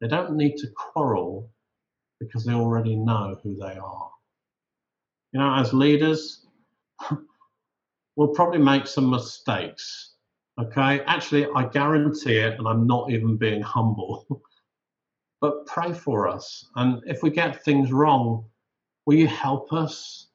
They 0.00 0.08
don't 0.08 0.36
need 0.36 0.56
to 0.58 0.68
quarrel 0.68 1.50
because 2.20 2.44
they 2.44 2.52
already 2.52 2.96
know 2.96 3.38
who 3.42 3.56
they 3.56 3.76
are. 3.76 4.10
You 5.32 5.40
know, 5.40 5.54
as 5.54 5.72
leaders, 5.72 6.46
we'll 8.16 8.28
probably 8.28 8.58
make 8.58 8.86
some 8.86 9.10
mistakes 9.10 10.14
Okay, 10.58 11.02
actually, 11.06 11.46
I 11.54 11.68
guarantee 11.68 12.38
it, 12.38 12.58
and 12.58 12.66
I'm 12.66 12.84
not 12.84 13.12
even 13.12 13.36
being 13.36 13.62
humble. 13.62 14.26
but 15.40 15.66
pray 15.66 15.92
for 15.92 16.28
us. 16.28 16.66
And 16.76 17.02
if 17.06 17.22
we 17.22 17.30
get 17.30 17.64
things 17.64 17.92
wrong, 17.92 18.44
will 19.06 19.16
you 19.16 19.28
help 19.28 19.72
us? 19.72 20.28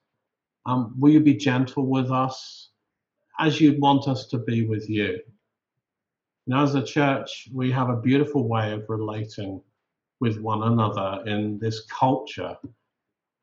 Um, 0.66 0.96
will 0.98 1.12
you 1.12 1.20
be 1.20 1.36
gentle 1.36 1.86
with 1.86 2.10
us 2.10 2.70
as 3.40 3.60
you'd 3.60 3.82
want 3.82 4.08
us 4.08 4.28
to 4.28 4.38
be 4.38 4.66
with 4.66 4.90
you? 4.90 5.20
You 6.46 6.56
know, 6.56 6.64
as 6.64 6.76
a 6.76 6.84
church, 6.84 7.50
we 7.54 7.72
have 7.72 7.90
a 7.90 8.02
beautiful 8.02 8.48
way 8.48 8.72
of 8.72 8.90
relating 8.90 9.62
with 10.20 10.40
one 10.40 10.64
another 10.64 11.24
in 11.26 11.60
this 11.60 11.86
culture 11.86 12.58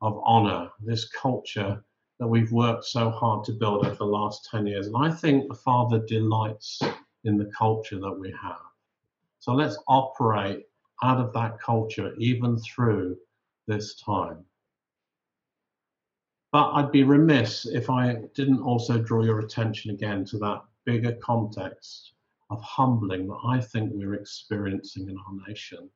of 0.03 0.20
honor, 0.25 0.70
this 0.81 1.09
culture 1.11 1.83
that 2.18 2.27
we've 2.27 2.53
worked 2.53 2.85
so 2.85 3.11
hard 3.11 3.44
to 3.44 3.53
build 3.53 3.87
over 3.87 3.96
the 3.96 4.05
last 4.05 4.49
10 4.51 4.66
years. 4.66 4.87
And 4.87 4.96
I 4.96 5.11
think 5.11 5.49
the 5.49 5.55
Father 5.55 5.99
delights 6.07 6.81
in 7.25 7.37
the 7.37 7.51
culture 7.57 7.99
that 7.99 8.12
we 8.12 8.35
have. 8.42 8.61
So 9.40 9.53
let's 9.53 9.79
operate 9.88 10.66
out 11.02 11.18
of 11.18 11.32
that 11.32 11.60
culture 11.60 12.14
even 12.18 12.58
through 12.58 13.16
this 13.66 14.00
time. 14.00 14.44
But 16.52 16.72
I'd 16.72 16.90
be 16.90 17.04
remiss 17.04 17.66
if 17.66 17.88
I 17.88 18.14
didn't 18.34 18.62
also 18.62 18.98
draw 18.98 19.22
your 19.22 19.38
attention 19.38 19.92
again 19.92 20.24
to 20.26 20.38
that 20.38 20.62
bigger 20.84 21.12
context 21.22 22.12
of 22.50 22.60
humbling 22.62 23.28
that 23.28 23.40
I 23.46 23.60
think 23.60 23.92
we're 23.94 24.14
experiencing 24.14 25.08
in 25.08 25.16
our 25.16 25.48
nation. 25.48 25.88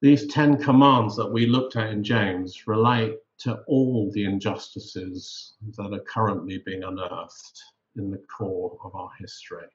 These 0.00 0.28
10 0.28 0.62
commands 0.62 1.14
that 1.16 1.30
we 1.30 1.44
looked 1.44 1.76
at 1.76 1.90
in 1.90 2.02
James 2.02 2.66
relate 2.66 3.18
to 3.40 3.62
all 3.66 4.10
the 4.12 4.24
injustices 4.24 5.54
that 5.76 5.92
are 5.92 6.00
currently 6.00 6.58
being 6.64 6.84
unearthed 6.84 7.62
in 7.96 8.10
the 8.10 8.22
core 8.34 8.78
of 8.82 8.94
our 8.94 9.10
history. 9.18 9.66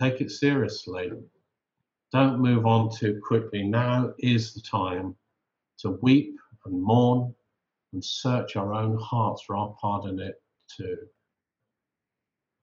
Take 0.00 0.20
it 0.20 0.32
seriously. 0.32 1.12
Don't 2.12 2.40
move 2.40 2.66
on 2.66 2.90
too 2.94 3.20
quickly. 3.26 3.62
Now 3.62 4.12
is 4.18 4.52
the 4.52 4.60
time 4.60 5.16
to 5.78 5.98
weep 6.02 6.36
and 6.66 6.82
mourn 6.82 7.34
and 7.92 8.04
search 8.04 8.56
our 8.56 8.74
own 8.74 8.98
hearts 8.98 9.42
for 9.42 9.56
our 9.56 9.74
part 9.80 10.04
in 10.04 10.20
it 10.20 10.42
too. 10.76 10.98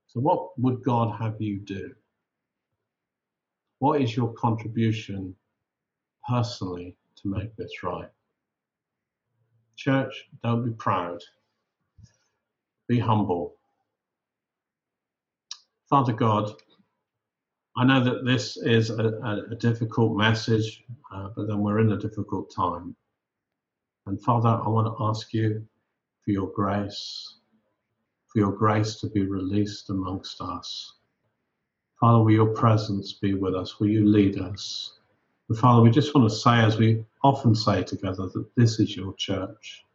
So, 0.08 0.20
what 0.20 0.58
would 0.60 0.84
God 0.84 1.20
have 1.20 1.42
you 1.42 1.60
do? 1.60 1.94
What 3.80 4.02
is 4.02 4.16
your 4.16 4.34
contribution 4.34 5.36
personally 6.28 6.96
to 7.18 7.28
make 7.28 7.56
this 7.56 7.84
right? 7.84 8.10
Church, 9.76 10.30
don't 10.44 10.66
be 10.66 10.72
proud. 10.72 11.22
Be 12.88 13.00
humble. 13.00 13.56
Father 15.90 16.14
God, 16.14 16.52
I 17.80 17.86
know 17.86 18.04
that 18.04 18.26
this 18.26 18.58
is 18.58 18.90
a, 18.90 19.46
a, 19.52 19.56
difficult 19.56 20.18
message, 20.18 20.84
uh, 21.14 21.30
but 21.34 21.48
then 21.48 21.60
we're 21.60 21.80
in 21.80 21.94
a 21.94 21.98
difficult 21.98 22.54
time. 22.54 22.94
And 24.06 24.22
Father, 24.22 24.50
I 24.50 24.68
want 24.68 24.88
to 24.88 25.02
ask 25.06 25.34
you 25.34 25.66
for 26.26 26.32
your 26.32 26.48
grace, 26.48 27.36
for 28.28 28.40
your 28.40 28.52
grace 28.52 28.96
to 28.96 29.08
be 29.08 29.24
released 29.26 29.92
amongst 29.92 30.42
us. 30.42 30.96
Father, 32.02 32.22
will 32.22 32.34
your 32.34 32.54
presence 32.54 33.14
be 33.14 33.34
with 33.34 33.56
us? 33.56 33.80
Will 33.80 33.88
you 33.88 34.06
lead 34.06 34.38
us? 34.42 35.00
And 35.48 35.58
Father, 35.58 35.82
we 35.82 35.90
just 35.90 36.14
want 36.14 36.30
to 36.30 36.36
say, 36.36 36.60
as 36.60 36.76
we 36.76 37.06
often 37.24 37.56
say 37.56 37.82
together, 37.84 38.28
that 38.28 38.46
this 38.58 38.82
is 38.82 38.94
your 38.98 39.14
church. 39.14 39.86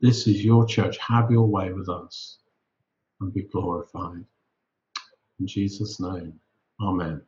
This 0.00 0.26
is 0.26 0.42
your 0.42 0.64
church. 0.64 0.96
Have 0.96 1.30
your 1.30 1.46
way 1.46 1.74
with 1.74 1.90
us 1.90 2.38
and 3.20 3.34
be 3.34 3.42
glorified. 3.42 4.24
In 5.40 5.46
Jesus' 5.46 6.00
name, 6.00 6.40
amen. 6.82 7.22